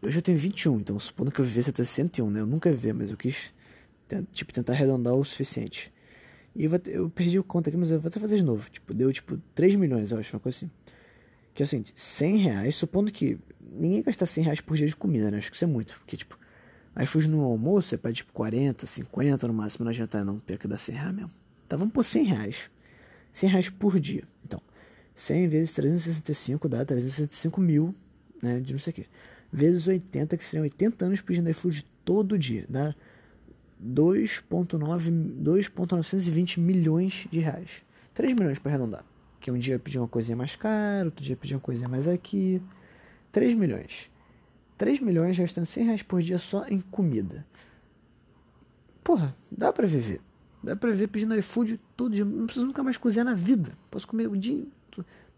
Hoje 0.00 0.18
eu 0.18 0.22
tenho 0.22 0.36
21, 0.36 0.80
então 0.80 0.98
supondo 0.98 1.30
que 1.30 1.40
eu 1.40 1.44
vivesse 1.44 1.70
até 1.70 1.84
101, 1.84 2.28
né? 2.28 2.40
Eu 2.40 2.46
nunca 2.46 2.72
vi, 2.72 2.92
mas 2.92 3.10
eu 3.10 3.16
quis 3.16 3.54
tipo, 4.32 4.52
tentar 4.52 4.72
arredondar 4.72 5.14
o 5.14 5.24
suficiente. 5.24 5.92
E 6.54 6.64
eu, 6.64 6.70
eu 6.86 7.08
perdi 7.08 7.38
o 7.38 7.44
conta 7.44 7.70
aqui, 7.70 7.78
mas 7.78 7.90
eu 7.90 8.00
vou 8.00 8.08
até 8.08 8.20
fazer 8.20 8.36
de 8.36 8.42
novo. 8.42 8.68
Tipo, 8.70 8.92
deu 8.92 9.12
tipo 9.12 9.38
3 9.54 9.76
milhões, 9.76 10.10
eu 10.10 10.18
acho, 10.18 10.34
uma 10.34 10.40
coisa 10.40 10.56
assim. 10.56 10.70
Que 11.54 11.62
é 11.62 11.64
o 11.64 11.66
seguinte, 11.66 11.92
100 11.94 12.36
reais, 12.36 12.76
supondo 12.76 13.10
que 13.10 13.38
ninguém 13.60 14.02
gasta 14.02 14.26
100 14.26 14.44
reais 14.44 14.60
por 14.60 14.76
dia 14.76 14.86
de 14.86 14.96
comida, 14.96 15.30
né? 15.30 15.38
Acho 15.38 15.50
que 15.50 15.56
isso 15.56 15.64
é 15.64 15.68
muito. 15.68 15.94
Porque, 15.98 16.16
tipo, 16.16 16.38
Aí 16.94 17.06
fui 17.06 17.26
no 17.26 17.42
almoço, 17.42 17.88
você 17.88 17.98
pede 17.98 18.16
tipo 18.16 18.32
40, 18.32 18.86
50 18.86 19.48
no 19.48 19.54
máximo, 19.54 19.84
não 19.84 19.90
adianta 19.90 20.22
não, 20.24 20.38
pior 20.38 20.58
que 20.58 20.68
dá 20.68 20.76
100 20.76 20.94
reais 20.94 21.14
mesmo. 21.14 21.30
Tá, 21.68 21.76
vamos 21.76 21.94
por 21.94 22.04
100 22.04 22.24
reais. 22.24 22.70
100 23.32 23.48
reais 23.48 23.70
por 23.70 23.98
dia. 23.98 24.24
Então, 24.44 24.60
100 25.14 25.48
vezes 25.48 25.72
365 25.72 26.68
dá 26.68 26.84
365 26.84 27.58
mil, 27.60 27.94
né? 28.42 28.60
De 28.60 28.74
não 28.74 28.80
sei 28.80 28.90
o 28.90 28.94
quê. 28.94 29.06
Vezes 29.50 29.86
80, 29.86 30.36
que 30.36 30.44
seriam 30.44 30.64
80 30.64 31.06
anos 31.06 31.22
pedindo 31.22 31.48
iFood 31.50 31.86
todo 32.04 32.38
dia. 32.38 32.66
Dá 32.68 32.94
2,920 33.78 36.60
milhões 36.60 37.26
de 37.30 37.38
reais. 37.40 37.82
3 38.14 38.34
milhões 38.34 38.58
para 38.58 38.72
arredondar. 38.72 39.04
Que 39.40 39.50
um 39.50 39.56
dia 39.58 39.78
pedir 39.78 39.98
uma 39.98 40.08
coisinha 40.08 40.36
mais 40.36 40.54
cara, 40.54 41.06
outro 41.06 41.24
dia 41.24 41.34
pedir 41.36 41.54
uma 41.54 41.60
coisinha 41.60 41.88
mais 41.88 42.06
aqui. 42.06 42.60
3 43.32 43.54
milhões. 43.54 44.10
3 44.82 44.98
milhões 44.98 45.38
gastando 45.38 45.64
100 45.64 45.84
reais 45.84 46.02
por 46.02 46.20
dia 46.20 46.40
só 46.40 46.66
em 46.66 46.80
comida. 46.80 47.46
Porra, 49.04 49.32
dá 49.48 49.72
pra 49.72 49.86
viver. 49.86 50.20
Dá 50.60 50.74
pra 50.74 50.90
viver 50.90 51.06
pedindo 51.06 51.38
iFood 51.38 51.80
todo 51.96 52.12
dia. 52.12 52.24
Não 52.24 52.46
preciso 52.46 52.66
nunca 52.66 52.82
mais 52.82 52.96
cozinhar 52.96 53.24
na 53.24 53.32
vida. 53.32 53.70
Posso 53.92 54.08
comer 54.08 54.26
o 54.26 54.36
dia. 54.36 54.66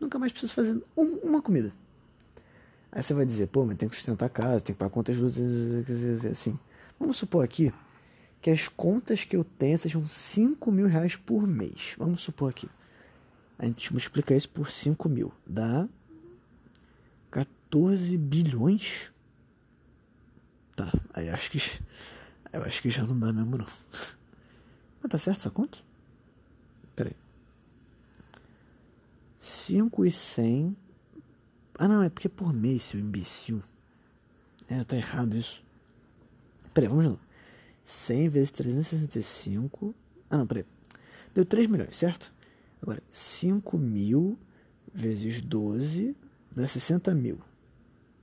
Nunca 0.00 0.18
mais 0.18 0.33
preciso 0.33 0.54
fazer 0.54 0.83
um, 0.96 1.04
uma 1.16 1.42
comida. 1.42 1.70
Aí 2.90 3.02
você 3.02 3.12
vai 3.12 3.26
dizer, 3.26 3.48
pô, 3.48 3.66
mas 3.66 3.76
tem 3.76 3.87
que 3.87 3.96
sustentar 3.96 4.24
a 4.24 4.30
casa, 4.30 4.62
tem 4.62 4.74
que 4.74 4.78
pagar 4.78 4.90
contas 4.90 5.18
luzes, 5.18 6.24
assim. 6.24 6.59
Vamos 6.98 7.18
supor 7.18 7.44
aqui 7.44 7.70
que 8.40 8.48
as 8.48 8.66
contas 8.66 9.24
que 9.24 9.37
eu 9.37 9.44
tenho 9.44 9.76
sejam 9.78 10.07
5 10.07 10.72
mil 10.72 10.87
reais 10.87 11.16
por 11.16 11.46
mês. 11.46 11.96
Vamos 11.98 12.22
supor 12.22 12.48
aqui. 12.48 12.70
A 13.59 13.66
gente 13.66 13.92
multiplica 13.92 14.35
isso 14.35 14.48
por 14.48 14.70
5 14.70 15.07
mil. 15.07 15.30
Dá 15.46 15.87
14 17.30 18.16
bilhões? 18.16 19.12
Tá, 20.74 20.90
aí 21.12 21.28
acho 21.28 21.50
que. 21.50 21.58
Eu 22.52 22.62
acho 22.62 22.82
que 22.82 22.90
já 22.90 23.04
não 23.04 23.18
dá 23.18 23.32
mesmo 23.32 23.58
não. 23.58 23.66
Mas 25.02 25.10
tá 25.10 25.18
certo 25.18 25.40
essa 25.40 25.50
conta? 25.50 25.78
Pera 26.94 27.10
aí. 27.10 27.16
5 29.38 30.06
e 30.06 30.10
100. 30.10 30.76
Ah 31.78 31.88
não, 31.88 32.02
é 32.02 32.08
porque 32.08 32.28
é 32.28 32.30
por 32.30 32.52
mês, 32.52 32.84
seu 32.84 33.00
imbecil. 33.00 33.62
É, 34.68 34.82
tá 34.84 34.96
errado 34.96 35.37
isso. 35.37 35.64
Pera 36.72 36.87
aí, 36.87 36.88
vamos 36.88 37.06
lá. 37.06 37.18
100 37.82 38.28
vezes 38.28 38.50
365. 38.52 39.94
Ah, 40.30 40.38
não, 40.38 40.46
peraí. 40.46 40.64
Deu 41.34 41.44
3 41.44 41.66
milhões, 41.66 41.96
certo? 41.96 42.32
Agora, 42.80 43.02
5 43.10 43.76
mil 43.78 44.38
vezes 44.92 45.40
12 45.40 46.16
dá 46.54 46.66
60 46.66 47.14
mil. 47.14 47.40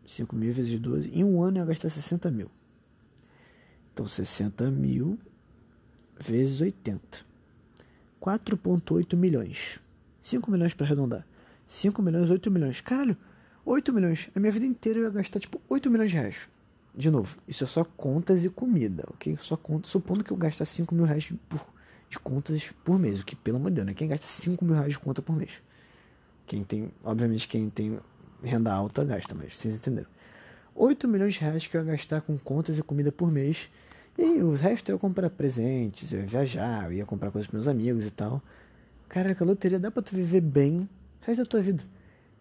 5 0.06 0.36
mil 0.36 0.54
vezes 0.54 0.80
12. 0.80 1.10
Em 1.12 1.24
um 1.24 1.42
ano 1.42 1.58
eu 1.58 1.62
ia 1.62 1.68
gastar 1.68 1.90
60 1.90 2.30
mil. 2.32 2.50
Então, 3.94 4.08
60 4.08 4.72
mil 4.72 5.20
vezes 6.20 6.62
80. 6.62 7.26
4,8 8.22 9.16
milhões. 9.16 9.80
5 10.20 10.52
milhões 10.52 10.74
para 10.74 10.86
arredondar. 10.86 11.26
5 11.66 12.02
milhões, 12.02 12.30
8 12.30 12.52
milhões. 12.52 12.82
Caralho, 12.82 13.18
8 13.66 13.94
milhões. 13.94 14.30
A 14.36 14.40
minha 14.40 14.52
vida 14.52 14.66
inteira 14.66 15.00
eu 15.00 15.04
ia 15.06 15.10
gastar 15.10 15.40
tipo 15.40 15.62
8 15.70 15.90
milhões 15.90 16.12
de 16.12 16.18
reais 16.18 16.48
de 16.94 17.10
novo, 17.10 17.38
isso 17.48 17.64
é 17.64 17.68
só 17.68 17.84
contas 17.84 18.44
e 18.44 18.50
comida, 18.50 19.04
ok? 19.10 19.38
Só 19.42 19.56
conta, 19.56 19.88
supondo 19.88 20.24
que 20.24 20.32
eu 20.32 20.38
gaste 20.38 20.66
5 20.66 20.94
mil 20.94 21.06
reais 21.06 21.32
por, 21.48 21.66
de 22.10 22.20
contas 22.20 22.74
por 22.84 23.00
mês, 23.00 23.22
o 23.22 23.26
que, 23.26 23.36
pelo 23.36 23.58
amor 23.58 23.70
de 23.70 23.76
Deus, 23.76 23.88
né? 23.88 23.94
Quem 23.94 24.08
gasta 24.08 24.28
5 24.28 24.64
mil 24.66 24.76
reais 24.76 24.94
de 24.94 25.00
conta 25.00 25.22
por 25.22 25.36
mês? 25.36 25.52
Quem 26.46 26.64
tem, 26.64 26.92
obviamente, 27.04 27.48
quem 27.48 27.70
tem 27.70 27.98
renda 28.44 28.72
alta 28.74 29.04
gasta, 29.04 29.36
mas 29.36 29.56
vocês 29.56 29.78
entenderam. 29.78 30.10
8 30.76 31.08
milhões 31.08 31.34
de 31.34 31.42
reais 31.42 31.68
que 31.68 31.76
eu 31.76 31.82
ia 31.82 31.92
gastar 31.92 32.22
com 32.22 32.38
contas 32.38 32.78
e 32.78 32.82
comida 32.82 33.12
por 33.12 33.32
mês. 33.32 33.70
E 34.18 34.42
o 34.42 34.54
resto 34.54 34.90
eu 34.90 34.96
ia 34.96 35.00
comprar 35.00 35.30
presentes, 35.30 36.12
eu 36.12 36.20
ia 36.20 36.28
viajar, 36.28 36.86
eu 36.86 36.94
ia 36.94 37.06
comprar 37.06 37.32
coisas 37.32 37.50
para 37.50 37.58
meus 37.58 37.68
amigos 37.68 38.06
e 38.06 38.12
tal. 38.12 38.42
Caraca, 39.08 39.44
a 39.44 39.48
loteria 39.48 39.80
dá 39.80 39.92
pra 39.92 40.02
tu 40.02 40.16
viver 40.16 40.42
bem 40.42 40.90
o 41.22 41.26
resto 41.26 41.44
da 41.44 41.46
tua 41.46 41.62
vida. 41.62 41.84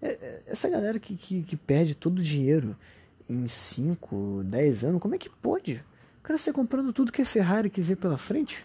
É, 0.01 0.09
é, 0.09 0.43
essa 0.47 0.69
galera 0.69 0.99
que, 0.99 1.17
que, 1.17 1.43
que 1.43 1.57
perde 1.57 1.95
todo 1.95 2.19
o 2.19 2.23
dinheiro 2.23 2.77
em 3.29 3.47
5, 3.47 4.45
10 4.45 4.85
anos, 4.85 5.01
como 5.01 5.15
é 5.15 5.19
que 5.19 5.29
pode? 5.29 5.85
O 6.21 6.23
cara 6.23 6.39
sai 6.39 6.53
comprando 6.53 6.93
tudo 6.93 7.13
que 7.13 7.23
é 7.23 7.25
Ferrari 7.25 7.71
que 7.71 7.81
vê 7.81 7.95
pela 7.95 8.19
frente? 8.19 8.65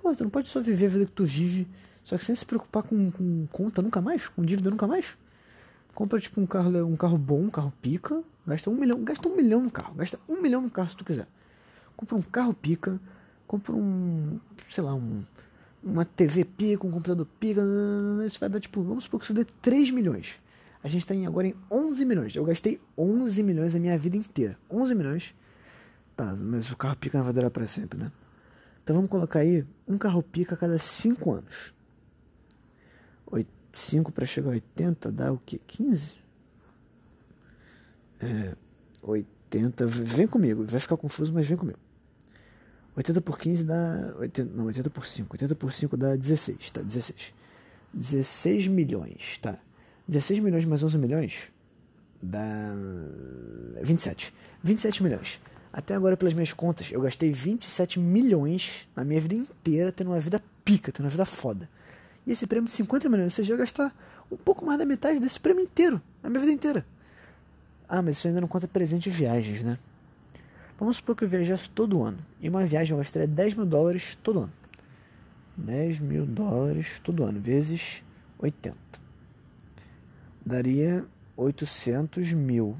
Pô, 0.00 0.14
tu 0.14 0.24
não 0.24 0.30
pode 0.30 0.48
só 0.48 0.60
viver 0.60 0.86
a 0.86 0.88
vida 0.88 1.06
que 1.06 1.12
tu 1.12 1.24
vive, 1.24 1.68
só 2.04 2.16
que 2.16 2.24
sem 2.24 2.34
se 2.34 2.44
preocupar 2.44 2.82
com, 2.82 3.10
com 3.10 3.46
conta 3.52 3.82
nunca 3.82 4.00
mais, 4.00 4.28
com 4.28 4.42
dívida 4.42 4.70
nunca 4.70 4.86
mais. 4.86 5.16
Compra 5.94 6.20
tipo 6.20 6.40
um 6.40 6.46
carro, 6.46 6.86
um 6.86 6.96
carro 6.96 7.18
bom, 7.18 7.42
um 7.42 7.50
carro 7.50 7.72
pica, 7.82 8.22
gasta 8.46 8.70
um 8.70 8.74
milhão, 8.74 9.02
gasta 9.02 9.28
um 9.28 9.36
milhão 9.36 9.62
no 9.62 9.70
carro, 9.70 9.94
gasta 9.94 10.18
um 10.28 10.40
milhão 10.40 10.62
no 10.62 10.70
carro 10.70 10.88
se 10.88 10.96
tu 10.96 11.04
quiser. 11.04 11.26
Compra 11.96 12.16
um 12.16 12.22
carro 12.22 12.54
pica, 12.54 13.00
compra 13.46 13.72
um, 13.72 14.38
sei 14.68 14.82
lá, 14.82 14.94
um, 14.94 15.22
uma 15.82 16.04
TV 16.04 16.44
pica, 16.44 16.86
um 16.86 16.90
computador 16.90 17.26
pica, 17.38 17.60
isso 18.24 18.38
vai 18.38 18.48
dar 18.48 18.60
tipo, 18.60 18.82
vamos 18.82 19.04
supor 19.04 19.20
que 19.20 19.26
isso 19.26 19.34
dê 19.34 19.44
3 19.44 19.90
milhões. 19.90 20.40
A 20.82 20.88
gente 20.88 21.02
está 21.02 21.14
agora 21.28 21.46
em 21.46 21.54
11 21.70 22.04
milhões. 22.06 22.34
Eu 22.34 22.44
gastei 22.44 22.80
11 22.96 23.42
milhões 23.42 23.74
a 23.74 23.78
minha 23.78 23.98
vida 23.98 24.16
inteira. 24.16 24.56
11 24.70 24.94
milhões. 24.94 25.34
Tá, 26.16 26.34
mas 26.36 26.70
o 26.70 26.76
carro 26.76 26.96
pica 26.96 27.18
não 27.18 27.24
vai 27.24 27.34
durar 27.34 27.50
para 27.50 27.66
sempre, 27.66 27.98
né? 27.98 28.10
Então 28.82 28.96
vamos 28.96 29.10
colocar 29.10 29.40
aí 29.40 29.66
um 29.86 29.98
carro 29.98 30.22
pica 30.22 30.54
a 30.54 30.58
cada 30.58 30.78
5 30.78 31.32
anos. 31.32 31.74
5 33.72 34.12
para 34.12 34.26
chegar 34.26 34.50
a 34.50 34.52
80 34.52 35.12
dá 35.12 35.32
o 35.32 35.38
quê? 35.38 35.60
15? 35.66 36.14
É, 38.20 38.56
80. 39.02 39.86
Vem 39.86 40.26
comigo, 40.26 40.64
vai 40.64 40.80
ficar 40.80 40.96
confuso, 40.96 41.32
mas 41.32 41.46
vem 41.46 41.56
comigo. 41.56 41.78
80 42.96 43.20
por 43.20 43.38
15 43.38 43.64
dá. 43.64 44.14
80, 44.18 44.52
não, 44.54 44.66
80 44.66 44.90
por 44.90 45.06
5. 45.06 45.34
80 45.34 45.54
por 45.54 45.72
5 45.72 45.96
dá 45.96 46.16
16, 46.16 46.70
tá? 46.70 46.82
16. 46.82 47.34
16 47.92 48.68
milhões, 48.68 49.38
tá? 49.38 49.58
16 50.06 50.40
milhões 50.40 50.64
mais 50.64 50.82
11 50.82 50.98
milhões 50.98 51.52
dá 52.22 52.74
27. 53.82 54.32
27 54.62 55.02
milhões. 55.02 55.40
Até 55.72 55.94
agora, 55.94 56.16
pelas 56.16 56.34
minhas 56.34 56.52
contas, 56.52 56.90
eu 56.90 57.00
gastei 57.00 57.32
27 57.32 57.98
milhões 57.98 58.88
na 58.94 59.04
minha 59.04 59.20
vida 59.20 59.34
inteira 59.34 59.92
tendo 59.92 60.10
uma 60.10 60.18
vida 60.18 60.42
pica, 60.64 60.92
tendo 60.92 61.04
uma 61.04 61.10
vida 61.10 61.24
foda. 61.24 61.68
E 62.26 62.32
esse 62.32 62.46
prêmio 62.46 62.66
de 62.66 62.72
50 62.72 63.08
milhões, 63.08 63.38
eu 63.38 63.44
ia 63.44 63.56
gastar 63.56 63.94
um 64.30 64.36
pouco 64.36 64.64
mais 64.64 64.78
da 64.78 64.84
metade 64.84 65.18
desse 65.18 65.40
prêmio 65.40 65.64
inteiro, 65.64 66.00
na 66.22 66.28
minha 66.28 66.40
vida 66.40 66.52
inteira. 66.52 66.86
Ah, 67.88 68.02
mas 68.02 68.16
isso 68.16 68.28
ainda 68.28 68.40
não 68.40 68.48
conta 68.48 68.68
presente 68.68 69.08
e 69.08 69.10
viagens, 69.10 69.62
né? 69.62 69.78
Vamos 70.78 70.96
supor 70.96 71.16
que 71.16 71.24
eu 71.24 71.28
viajasse 71.28 71.68
todo 71.68 72.02
ano. 72.02 72.18
E 72.40 72.48
uma 72.48 72.64
viagem 72.64 72.92
eu 72.92 72.98
gastaria 72.98 73.26
10 73.26 73.54
mil 73.54 73.66
dólares 73.66 74.16
todo 74.22 74.40
ano. 74.40 74.52
10 75.56 76.00
mil 76.00 76.24
dólares 76.24 77.00
todo 77.02 77.24
ano, 77.24 77.38
vezes 77.40 78.02
80 78.38 78.90
daria 80.44 81.04
800 81.36 82.32
mil. 82.32 82.76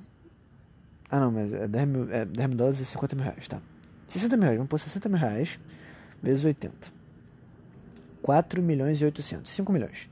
Ah, 1.09 1.21
não, 1.21 1.31
mas 1.31 1.53
é 1.53 1.67
10 1.67 1.89
mil, 1.89 2.11
é 2.13 2.25
10 2.25 2.49
mil 2.49 2.57
dólares 2.57 2.81
e 2.81 2.85
50 2.85 3.17
mil 3.17 3.25
reais, 3.25 3.49
tá? 3.49 3.61
60 4.07 4.37
mil 4.37 4.45
reais, 4.45 4.57
vamos 4.57 4.69
pôr 4.69 4.79
60 4.79 5.09
mil 5.09 5.19
reais 5.19 5.61
vezes 6.23 6.45
80. 6.45 7.00
4 8.23 8.63
milhões 8.63 9.01
e 9.01 9.05
800, 9.05 9.51
5 9.51 9.73
milhões. 9.73 10.09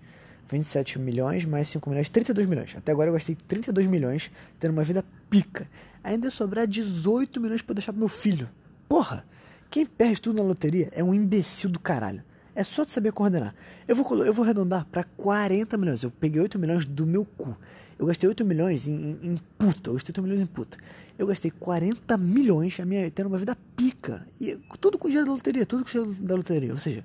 27 0.51 0.99
milhões 0.99 1.45
mais 1.45 1.69
5 1.69 1.89
milhões, 1.91 2.09
32 2.09 2.49
milhões. 2.49 2.75
Até 2.77 2.93
agora 2.93 3.11
eu 3.11 3.13
gastei 3.13 3.35
32 3.35 3.87
milhões 3.87 4.31
tendo 4.59 4.73
uma 4.73 4.83
vida 4.83 5.05
pica. 5.29 5.69
Ainda 6.03 6.31
sobrar 6.31 6.67
18 6.67 7.41
milhões 7.41 7.63
para 7.63 7.75
deixar 7.75 7.93
pro 7.93 8.01
meu 8.01 8.09
filho. 8.09 8.49
Porra! 8.89 9.25
Quem 9.71 9.85
perde 9.85 10.21
tudo 10.21 10.39
na 10.39 10.43
loteria 10.43 10.89
é 10.93 11.05
um 11.05 11.13
imbecil 11.13 11.69
do 11.69 11.79
caralho. 11.79 12.23
É 12.55 12.65
só 12.65 12.85
de 12.85 12.91
saber 12.91 13.13
coordenar. 13.13 13.55
Eu 13.87 13.95
vou, 13.95 14.25
eu 14.25 14.33
vou 14.33 14.43
arredondar 14.43 14.87
para 14.87 15.05
40 15.05 15.77
milhões. 15.77 16.03
Eu 16.03 16.11
peguei 16.11 16.41
8 16.41 16.59
milhões 16.59 16.85
do 16.85 17.07
meu 17.07 17.25
cu. 17.25 17.57
Eu 17.99 18.07
gastei 18.07 18.29
8 18.29 18.45
milhões 18.45 18.89
em, 18.89 18.95
em, 18.95 19.33
em, 19.33 19.37
puta. 19.59 19.91
Eu 19.91 19.95
gastei 19.95 20.13
8 20.13 20.23
milhões 20.23 20.41
em 20.41 20.47
puta. 20.47 20.77
Eu 21.19 21.27
gastei 21.27 21.51
40 21.51 22.17
milhões 22.17 22.81
a 22.81 22.85
minha, 22.85 23.09
tendo 23.11 23.27
uma 23.27 23.39
vida 23.39 23.57
pica. 23.77 24.27
E 24.41 24.59
tudo 24.81 24.99
com 24.99 25.07
dinheiro 25.07 25.27
da 25.27 25.35
loteria. 25.35 25.67
Tudo 25.67 25.85
com 25.85 25.91
dinheiro 25.91 26.23
da 26.23 26.35
loteria. 26.35 26.73
Ou 26.73 26.79
seja, 26.79 27.05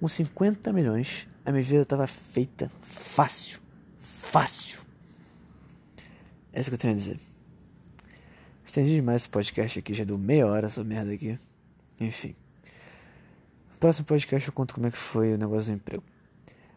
com 0.00 0.08
50 0.08 0.72
milhões, 0.72 1.28
a 1.44 1.52
minha 1.52 1.62
vida 1.62 1.82
estava 1.82 2.06
feita 2.06 2.70
fácil. 2.80 3.60
Fácil. 3.98 4.80
É 6.52 6.60
isso 6.60 6.70
que 6.70 6.74
eu 6.74 6.80
tenho 6.80 6.94
a 6.94 6.96
dizer. 6.96 7.20
Estendi 8.64 8.94
demais 8.96 9.22
esse 9.22 9.28
podcast 9.28 9.78
aqui. 9.78 9.94
Já 9.94 10.04
deu 10.04 10.18
meia 10.18 10.46
hora 10.46 10.66
essa 10.66 10.82
merda 10.82 11.12
aqui. 11.12 11.38
Enfim 12.00 12.34
próximo 13.80 14.04
podcast 14.04 14.46
eu 14.46 14.52
conto 14.52 14.74
como 14.74 14.86
é 14.86 14.90
que 14.90 14.98
foi 14.98 15.32
o 15.32 15.38
negócio 15.38 15.72
do 15.72 15.76
emprego. 15.76 16.04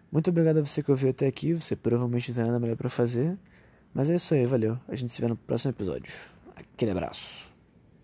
Muito 0.10 0.30
obrigado 0.30 0.60
a 0.60 0.66
você 0.66 0.82
que 0.82 0.90
ouviu 0.90 1.10
até 1.10 1.28
aqui. 1.28 1.54
Você 1.54 1.76
provavelmente 1.76 2.30
não 2.30 2.36
tem 2.36 2.46
nada 2.46 2.60
melhor 2.60 2.78
para 2.78 2.90
fazer. 2.90 3.38
Mas 3.94 4.10
é 4.10 4.16
isso 4.16 4.34
aí, 4.34 4.46
valeu. 4.46 4.80
A 4.88 4.96
gente 4.96 5.12
se 5.12 5.22
vê 5.22 5.28
no 5.28 5.36
próximo 5.36 5.72
episódio. 5.72 6.14
Aquele 6.56 6.92
abraço. 6.92 7.53